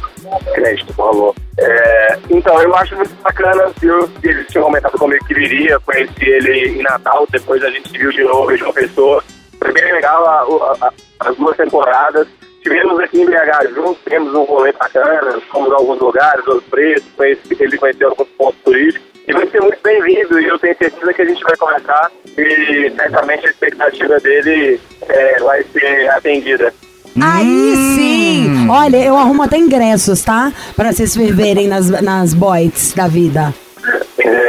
Crédito, 0.54 0.86
por 0.94 1.06
favor. 1.12 1.34
É, 1.58 2.18
então, 2.30 2.60
eu 2.62 2.74
acho 2.76 2.96
muito 2.96 3.14
bacana. 3.22 3.70
Eu, 3.82 4.08
ele 4.22 4.44
tinha 4.44 4.62
comentado 4.64 4.98
comigo 4.98 5.24
que 5.26 5.34
viria, 5.34 5.78
conheci 5.80 6.24
ele 6.24 6.78
em 6.80 6.82
Natal, 6.82 7.26
depois 7.30 7.62
a 7.62 7.70
gente 7.70 7.88
se 7.90 7.98
viu 7.98 8.10
de 8.10 8.22
novo 8.24 8.56
João 8.56 8.72
Pessoa. 8.72 9.22
Foi 9.58 9.72
bem 9.72 9.92
legal 9.92 10.26
a- 10.26 10.86
a- 10.86 10.92
as 11.28 11.36
duas 11.36 11.56
temporadas. 11.56 12.26
Tivemos 12.62 12.98
aqui 13.00 13.20
em 13.20 13.26
BH 13.26 13.68
juntos, 13.74 13.98
temos 14.04 14.34
um 14.34 14.42
rolê 14.44 14.72
bacana, 14.72 15.38
fomos 15.52 15.70
a 15.72 15.76
alguns 15.76 16.00
lugares, 16.00 16.46
outros 16.46 16.64
preços, 16.70 17.06
conheci, 17.16 17.56
ele 17.60 17.76
conheceu 17.78 18.08
alguns 18.08 18.28
pontos 18.38 18.58
turísticos. 18.64 19.06
E 19.26 19.32
vai 19.32 19.46
ser 19.48 19.60
muito 19.60 19.78
bem-vindo 19.82 20.38
e 20.40 20.46
eu 20.48 20.58
tenho 20.58 20.76
certeza 20.76 21.12
que 21.14 21.22
a 21.22 21.24
gente 21.24 21.42
vai 21.42 21.56
conversar 21.56 22.10
e 22.36 22.90
certamente 22.94 23.46
a 23.46 23.50
expectativa 23.50 24.18
dele 24.20 24.80
é, 25.08 25.38
vai 25.40 25.62
ser 25.64 26.08
atendida. 26.10 26.74
Aí 27.20 27.74
sim! 27.96 28.68
Olha, 28.68 28.96
eu 28.96 29.16
arrumo 29.16 29.42
até 29.42 29.56
ingressos, 29.56 30.22
tá? 30.22 30.52
Pra 30.74 30.92
vocês 30.92 31.14
ferverem 31.14 31.68
nas, 31.68 31.88
nas 32.02 32.34
boits 32.34 32.92
da 32.92 33.06
vida. 33.06 33.54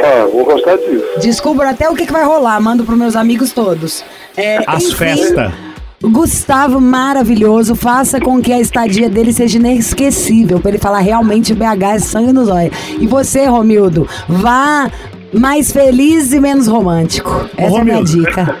Ah, 0.04 0.26
vou 0.32 0.44
gostar 0.44 0.76
disso. 0.76 1.04
Descubro 1.20 1.68
até 1.68 1.88
o 1.88 1.94
que, 1.94 2.06
que 2.06 2.12
vai 2.12 2.24
rolar, 2.24 2.60
mando 2.60 2.84
pros 2.84 2.98
meus 2.98 3.16
amigos 3.16 3.52
todos. 3.52 4.04
É, 4.36 4.58
As 4.66 4.92
festas. 4.92 5.52
Gustavo 6.02 6.80
maravilhoso, 6.80 7.74
faça 7.74 8.20
com 8.20 8.40
que 8.40 8.52
a 8.52 8.60
estadia 8.60 9.08
dele 9.08 9.32
seja 9.32 9.56
inesquecível, 9.56 10.60
pra 10.60 10.70
ele 10.70 10.78
falar 10.78 10.98
realmente 10.98 11.54
BH 11.54 11.82
é 11.94 11.98
sangue 11.98 12.32
nos 12.32 12.48
olhos. 12.48 12.76
E 13.00 13.06
você, 13.06 13.46
Romildo, 13.46 14.06
vá 14.28 14.90
mais 15.38 15.70
feliz 15.72 16.32
e 16.32 16.40
menos 16.40 16.66
romântico. 16.66 17.48
Essa 17.56 17.76
é 17.76 17.80
a 17.80 17.84
minha 17.84 18.02
dica. 18.02 18.56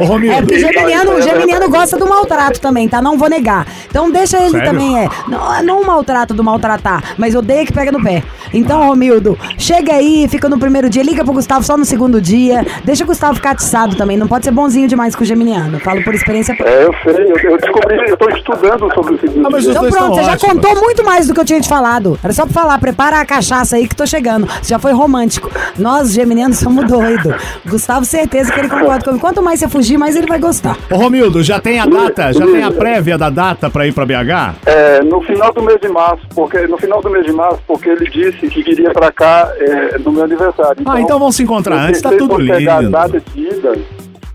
Ô, 0.00 0.18
É 0.18 0.40
porque 0.40 0.58
Geminiano, 0.58 1.14
o 1.16 1.20
Geminiano 1.22 1.68
gosta 1.68 1.96
do 1.96 2.06
maltrato 2.08 2.60
também, 2.60 2.88
tá? 2.88 3.02
Não 3.02 3.18
vou 3.18 3.28
negar. 3.28 3.66
Então 3.88 4.10
deixa 4.10 4.38
ele 4.38 4.50
Sério? 4.50 4.70
também, 4.70 4.98
é. 4.98 5.08
Não, 5.28 5.62
não 5.62 5.82
o 5.82 5.86
maltrato 5.86 6.32
do 6.34 6.42
maltratar, 6.44 7.02
mas 7.18 7.34
odeia 7.34 7.64
que 7.66 7.72
pega 7.72 7.92
no 7.92 8.02
pé. 8.02 8.22
Então, 8.54 8.86
Romildo, 8.86 9.38
chega 9.58 9.94
aí, 9.94 10.26
fica 10.28 10.48
no 10.48 10.58
primeiro 10.58 10.88
dia, 10.88 11.02
liga 11.02 11.24
pro 11.24 11.32
Gustavo 11.32 11.64
só 11.64 11.76
no 11.76 11.84
segundo 11.84 12.20
dia. 12.20 12.64
Deixa 12.84 13.04
o 13.04 13.06
Gustavo 13.06 13.34
ficar 13.34 13.50
atiçado 13.52 13.96
também, 13.96 14.16
não 14.16 14.26
pode 14.28 14.44
ser 14.44 14.50
bonzinho 14.50 14.86
demais 14.88 15.14
com 15.16 15.22
o 15.22 15.26
Geminiano. 15.26 15.78
Falo 15.80 16.02
por 16.04 16.14
experiência 16.14 16.54
própria. 16.54 16.74
É, 16.74 16.84
eu 16.86 16.94
sei, 17.04 17.24
eu, 17.32 17.50
eu 17.52 17.58
descobri, 17.58 17.96
eu 17.96 18.14
estou 18.14 18.30
estudando 18.30 18.92
sobre 18.94 19.14
o 19.14 19.20
seguinte. 19.20 19.46
Ah, 19.46 19.58
Então 19.70 19.90
pronto, 19.90 20.14
você 20.14 20.22
já 20.24 20.32
ótimos. 20.32 20.52
contou 20.54 20.80
muito 20.82 21.04
mais 21.04 21.26
do 21.26 21.34
que 21.34 21.40
eu 21.40 21.44
tinha 21.44 21.60
te 21.60 21.68
falado. 21.68 22.18
Era 22.22 22.32
só 22.32 22.44
pra 22.44 22.52
falar, 22.52 22.78
prepara 22.78 23.20
a 23.20 23.24
cachaça 23.24 23.76
aí 23.76 23.86
que 23.88 23.94
tô 23.96 24.06
chegando. 24.06 24.46
Você 24.60 24.68
já 24.70 24.78
foi 24.78 24.92
romântico. 24.92 25.50
Nós, 25.78 26.11
geminianos, 26.12 26.58
somos 26.58 26.86
doidos. 26.86 27.34
Gustavo, 27.66 28.04
certeza 28.04 28.52
que 28.52 28.60
ele 28.60 28.68
concorda 28.68 29.04
comigo. 29.04 29.20
Quanto 29.20 29.42
mais 29.42 29.60
você 29.60 29.68
fugir, 29.68 29.98
mais 29.98 30.16
ele 30.16 30.26
vai 30.26 30.38
gostar. 30.38 30.76
Ô, 30.90 30.96
Romildo, 30.96 31.42
já 31.42 31.60
tem 31.60 31.78
a 31.80 31.86
data? 31.86 32.32
Já 32.32 32.46
tem 32.46 32.62
a 32.62 32.70
prévia 32.70 33.16
da 33.18 33.30
data 33.30 33.70
pra 33.70 33.86
ir 33.86 33.92
pra 33.92 34.04
BH? 34.04 34.56
É, 34.66 35.02
no 35.02 35.20
final 35.22 35.52
do 35.52 35.62
mês 35.62 35.80
de 35.80 35.88
março, 35.88 36.22
porque 36.34 36.66
no 36.66 36.78
final 36.78 37.00
do 37.00 37.10
mês 37.10 37.24
de 37.24 37.32
março, 37.32 37.60
porque 37.66 37.88
ele 37.88 38.08
disse 38.10 38.48
que 38.48 38.62
viria 38.62 38.90
pra 38.92 39.10
cá 39.12 39.52
é, 39.58 39.98
no 39.98 40.12
meu 40.12 40.24
aniversário. 40.24 40.82
Ah, 40.86 41.00
então 41.00 41.18
vamos 41.18 41.36
se 41.36 41.42
encontrar 41.42 41.76
eu 41.76 41.88
antes, 41.88 42.02
tá 42.02 42.10
tudo 42.10 42.38
lindo. 42.38 42.70
a 42.70 42.82
data 42.82 43.20
de 43.20 43.40
ida. 43.40 43.78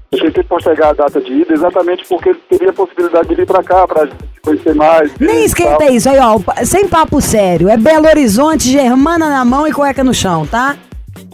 Eu 0.09 0.19
tentei 0.19 0.43
postergar 0.43 0.89
a 0.89 0.93
data 0.93 1.19
de 1.19 1.33
ida 1.33 1.53
exatamente 1.53 2.05
porque 2.07 2.29
ele 2.29 2.39
teria 2.49 2.69
a 2.69 2.73
possibilidade 2.73 3.27
de 3.27 3.35
vir 3.35 3.45
pra 3.45 3.61
cá 3.61 3.85
pra 3.85 4.07
conhecer 4.41 4.73
mais. 4.73 5.11
Nem 5.19 5.43
esquenta 5.43 5.91
isso 5.91 6.09
aí, 6.09 6.17
ó. 6.17 6.39
Sem 6.63 6.87
papo 6.87 7.19
sério. 7.19 7.67
É 7.67 7.75
Belo 7.75 8.07
Horizonte, 8.07 8.69
Germana 8.69 9.29
na 9.29 9.43
mão 9.43 9.67
e 9.67 9.71
cueca 9.73 10.03
no 10.03 10.13
chão, 10.13 10.45
tá? 10.45 10.77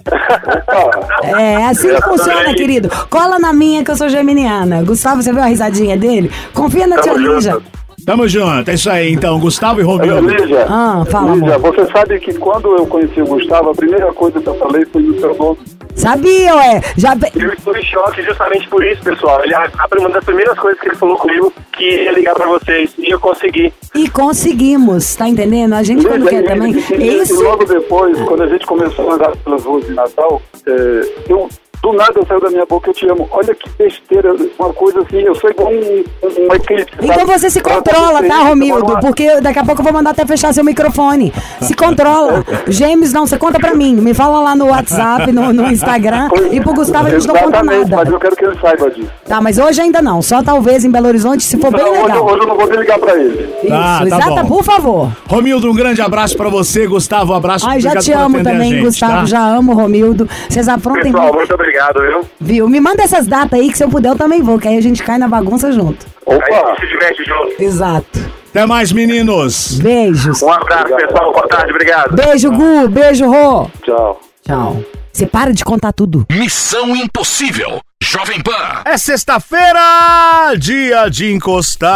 É 1.37 1.65
assim 1.65 1.95
que 1.95 2.01
funciona, 2.01 2.53
querido. 2.53 2.89
Cola 3.09 3.39
na 3.39 3.53
minha 3.53 3.83
que 3.83 3.91
eu 3.91 3.95
sou 3.95 4.09
geminiana. 4.09 4.83
Gustavo, 4.83 5.21
você 5.21 5.31
viu 5.31 5.41
a 5.41 5.45
risadinha 5.45 5.97
dele? 5.97 6.31
Confia 6.53 6.85
na 6.85 6.97
tia 6.97 7.13
Tamo 7.13 7.35
Lígia. 7.35 7.57
Tamo 8.05 8.27
junto, 8.27 8.69
é 8.69 8.73
isso 8.73 8.89
aí 8.89 9.13
então, 9.13 9.39
Gustavo 9.39 9.79
e 9.79 9.83
Romildo. 9.83 10.27
Lígia, 10.29 10.65
Ah, 10.69 11.03
fala, 11.09 11.35
Lígia, 11.35 11.55
amor. 11.55 11.73
você 11.75 11.91
sabe 11.91 12.19
que 12.19 12.33
quando 12.33 12.75
eu 12.75 12.85
conheci 12.85 13.21
o 13.21 13.25
Gustavo, 13.25 13.69
a 13.69 13.75
primeira 13.75 14.11
coisa 14.13 14.41
que 14.41 14.47
eu 14.47 14.55
falei 14.55 14.85
foi 14.85 15.01
no 15.01 15.19
seu 15.19 15.33
nome. 15.35 15.57
Sabia, 15.95 16.55
ué. 16.55 16.81
Já... 16.97 17.13
Eu 17.35 17.53
estou 17.53 17.77
em 17.77 17.83
choque 17.83 18.23
justamente 18.23 18.67
por 18.67 18.83
isso, 18.83 19.01
pessoal. 19.03 19.41
Ele, 19.43 19.53
a, 19.53 19.61
a- 19.77 19.99
uma 19.99 20.09
das 20.09 20.23
primeiras 20.25 20.57
coisas 20.57 20.79
que 20.81 20.87
ele 20.89 20.95
falou 20.95 21.15
comigo 21.17 21.53
que 21.71 21.83
ia 21.85 22.11
ligar 22.11 22.33
pra 22.33 22.47
vocês 22.47 22.91
e 22.97 23.11
eu 23.13 23.19
consegui. 23.19 23.71
E 23.93 24.09
conseguimos, 24.09 25.15
tá 25.15 25.29
entendendo? 25.29 25.73
A 25.73 25.83
gente 25.83 26.05
quando 26.05 26.25
quer 26.27 26.43
também. 26.43 26.73
E, 26.73 26.93
e- 26.95 27.21
Isso. 27.21 27.39
e 27.39 27.43
logo 27.43 27.63
depois, 27.63 28.19
quando 28.23 28.41
a 28.43 28.47
gente 28.47 28.65
começou 28.65 29.11
a 29.11 29.13
andar 29.13 29.37
pelas 29.37 29.63
ruas 29.63 29.85
de 29.85 29.93
Natal, 29.93 30.41
é, 30.65 31.09
eu, 31.29 31.47
do 31.83 31.93
nada 31.93 32.13
saiu 32.27 32.39
da 32.39 32.49
minha 32.49 32.65
boca, 32.65 32.89
eu 32.89 32.93
te 32.93 33.07
amo. 33.09 33.27
Olha 33.31 33.53
que 33.53 33.69
besteira, 33.77 34.33
uma 34.57 34.73
coisa 34.73 35.01
assim, 35.01 35.17
eu 35.19 35.35
sou 35.35 35.49
igual 35.49 35.69
um, 35.69 36.03
um, 36.23 36.45
uma 36.45 36.55
eclipse. 36.55 36.93
Então 37.01 37.25
você 37.27 37.49
se 37.49 37.59
controla, 37.61 38.21
Eu 38.23 38.27
tá, 38.29 38.37
Romildo? 38.47 38.85
uma- 38.93 38.99
Porque 39.01 39.41
daqui 39.41 39.59
a 39.59 39.65
pouco 39.65 39.81
eu 39.81 39.83
vou 39.83 39.93
mandar 39.93 40.11
até 40.11 40.25
fechar 40.25 40.53
seu 40.53 40.63
microfone. 40.63 41.33
Se 41.61 41.73
controla. 41.75 42.43
Gêmeos, 42.67 43.11
não, 43.11 43.27
você 43.27 43.37
conta 43.37 43.59
pra 43.59 43.73
mim. 43.75 43.95
Me 43.95 44.13
fala 44.13 44.39
lá 44.39 44.55
no 44.55 44.67
WhatsApp, 44.67 45.29
no, 45.31 45.51
no 45.51 45.69
Instagram. 45.71 46.29
E 46.51 46.61
pro 46.61 46.73
Gustavo 46.73 47.07
a 47.07 47.11
gente 47.11 47.27
não 47.27 47.35
conta 47.35 47.47
Exatamente, 47.57 47.79
mas 47.81 47.89
nada. 47.89 48.09
eu 48.11 48.19
quero 48.19 48.35
que 48.35 48.45
ele 48.45 48.57
saiba 48.61 48.89
disso. 48.89 49.09
Tá, 49.27 49.41
mas 49.41 49.57
hoje 49.57 49.81
ainda 49.81 50.01
não. 50.01 50.21
Só 50.21 50.41
talvez 50.41 50.85
em 50.85 50.89
Belo 50.89 51.07
Horizonte, 51.07 51.43
se 51.43 51.57
for 51.57 51.69
bem 51.71 51.81
Não, 51.83 51.91
hoje, 51.91 52.01
legal. 52.03 52.25
hoje 52.25 52.39
eu 52.43 52.47
não 52.47 52.55
vou 52.55 52.65
ligar 52.71 52.97
pra 52.99 53.13
ele. 53.19 53.49
Isso, 53.63 53.73
Ah, 53.73 53.97
tá 53.99 54.05
exata, 54.05 54.43
bom. 54.43 54.47
por 54.47 54.63
favor. 54.63 55.09
Romildo, 55.27 55.69
um 55.69 55.75
grande 55.75 56.01
abraço 56.01 56.37
pra 56.37 56.47
você, 56.49 56.87
Gustavo, 56.87 57.33
um 57.33 57.35
abraço. 57.35 57.67
Ai, 57.67 57.79
já 57.81 57.89
obrigado 57.89 58.03
te 58.05 58.11
amo 58.13 58.43
também, 58.43 58.71
gente, 58.71 58.85
Gustavo. 58.85 59.11
tá? 59.13 59.25
Já 59.25 59.41
amo, 59.45 59.73
Romildo. 59.73 60.29
Vocês 60.49 60.67
aprontem 60.69 61.11
Pessoal, 61.11 61.23
muito. 61.33 61.35
muito 61.37 61.53
obrigado, 61.73 62.01
viu? 62.01 62.29
Viu? 62.39 62.69
Me 62.69 62.79
manda 62.79 63.03
essas 63.03 63.25
datas 63.25 63.59
aí 63.59 63.71
que 63.71 63.77
se 63.77 63.83
eu 63.83 63.89
puder 63.89 64.09
eu 64.11 64.15
também 64.15 64.41
vou, 64.41 64.59
que 64.59 64.67
aí 64.67 64.77
a 64.77 64.81
gente 64.81 65.01
cai 65.01 65.17
na 65.17 65.27
bagunça 65.27 65.71
junto. 65.71 66.05
A 66.27 66.35
Opa, 66.35 66.45
gente 66.45 66.81
se 66.81 66.87
diverte 66.87 67.23
junto. 67.23 67.61
Exato. 67.61 68.19
Até 68.49 68.65
mais, 68.67 68.91
meninos. 68.91 69.79
Beijos. 69.79 70.41
Um 70.43 70.51
abraço, 70.51 70.95
pessoal. 70.95 71.33
Boa 71.33 71.47
tarde, 71.47 71.71
obrigado. 71.71 72.15
Beijo, 72.15 72.51
Gu. 72.51 72.87
Beijo, 72.89 73.25
Rô. 73.25 73.69
tchau. 73.83 74.21
Tchau. 74.45 74.83
Você 75.11 75.25
para 75.25 75.51
de 75.53 75.63
contar 75.63 75.91
tudo. 75.93 76.25
Missão 76.31 76.95
Impossível. 76.95 77.79
Jovem 78.01 78.41
Pan. 78.41 78.81
É 78.85 78.97
sexta-feira, 78.97 80.53
dia 80.57 81.07
de 81.09 81.31
encostar 81.31 81.87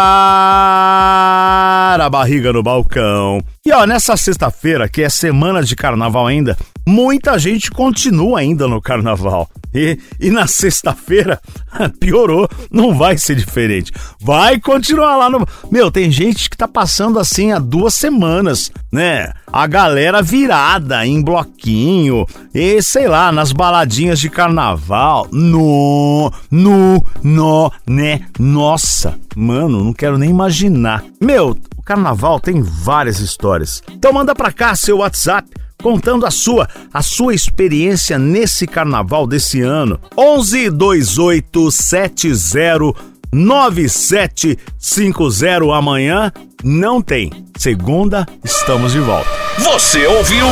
a 2.00 2.10
barriga 2.10 2.54
no 2.54 2.64
balcão. 2.64 3.42
E 3.66 3.72
ó, 3.74 3.86
nessa 3.86 4.16
sexta-feira, 4.16 4.88
que 4.88 5.02
é 5.04 5.10
semana 5.10 5.62
de 5.62 5.76
carnaval 5.76 6.26
ainda, 6.26 6.56
muita 6.88 7.38
gente 7.38 7.70
continua 7.70 8.40
ainda 8.40 8.66
no 8.68 8.82
carnaval. 8.82 9.50
E, 9.76 10.00
e 10.20 10.32
na 10.32 10.48
sexta-feira, 10.48 11.40
piorou, 12.00 12.48
não 12.72 12.98
vai 12.98 13.18
ser 13.18 13.36
diferente. 13.36 13.92
Vai 14.22 14.60
continuar 14.60 15.18
lá 15.18 15.30
no. 15.30 15.46
Meu, 15.70 15.92
tem 15.92 16.10
gente 16.10 16.50
que 16.50 16.56
tá 16.56 16.68
passando 16.68 17.20
assim 17.20 17.52
há 17.52 17.60
duas 17.60 17.94
semanas, 17.94 18.72
né? 18.92 19.34
A 19.52 19.68
galera 19.68 20.22
virada 20.22 21.06
em 21.06 21.22
bloquinho, 21.22 22.26
e 22.54 22.82
sei 22.82 23.08
lá, 23.08 23.32
nas 23.32 23.52
baladinhas 23.52 24.20
de 24.20 24.30
carnaval. 24.30 25.28
No, 25.32 26.32
no, 26.50 27.04
no, 27.22 27.72
né? 27.86 28.22
Nossa, 28.40 29.20
mano, 29.36 29.84
não 29.84 29.94
quero 29.94 30.18
nem 30.18 30.30
imaginar. 30.30 31.04
Meu, 31.22 31.58
o 31.76 31.84
carnaval 31.84 32.40
tem 32.40 32.62
várias 32.62 33.20
histórias. 33.20 33.84
Então 33.92 34.14
manda 34.14 34.34
pra 34.34 34.52
cá 34.52 34.76
seu 34.76 35.00
WhatsApp 35.00 35.48
contando 35.82 36.26
a 36.26 36.32
sua, 36.32 36.68
a 36.94 37.02
sua 37.02 37.34
experiência 37.34 38.18
nesse 38.18 38.68
carnaval 38.68 39.28
desse 39.28 39.62
ano. 39.62 40.00
11 40.18 40.70
28 40.70 41.72
70 41.72 43.18
9750 43.32 45.76
amanhã 45.76 46.32
não 46.64 47.02
tem. 47.02 47.32
Segunda, 47.58 48.26
estamos 48.44 48.92
de 48.94 49.00
volta. 49.00 49.30
Você 49.60 50.06
ouviu? 50.06 50.46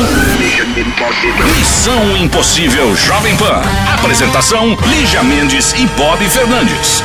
Missão 1.56 2.16
Impossível 2.16 2.96
Jovem 2.96 3.36
Pan. 3.36 3.62
Apresentação: 3.94 4.76
Lígia 4.88 5.22
Mendes 5.22 5.72
e 5.74 5.86
Bob 5.96 6.24
Fernandes. 6.28 7.02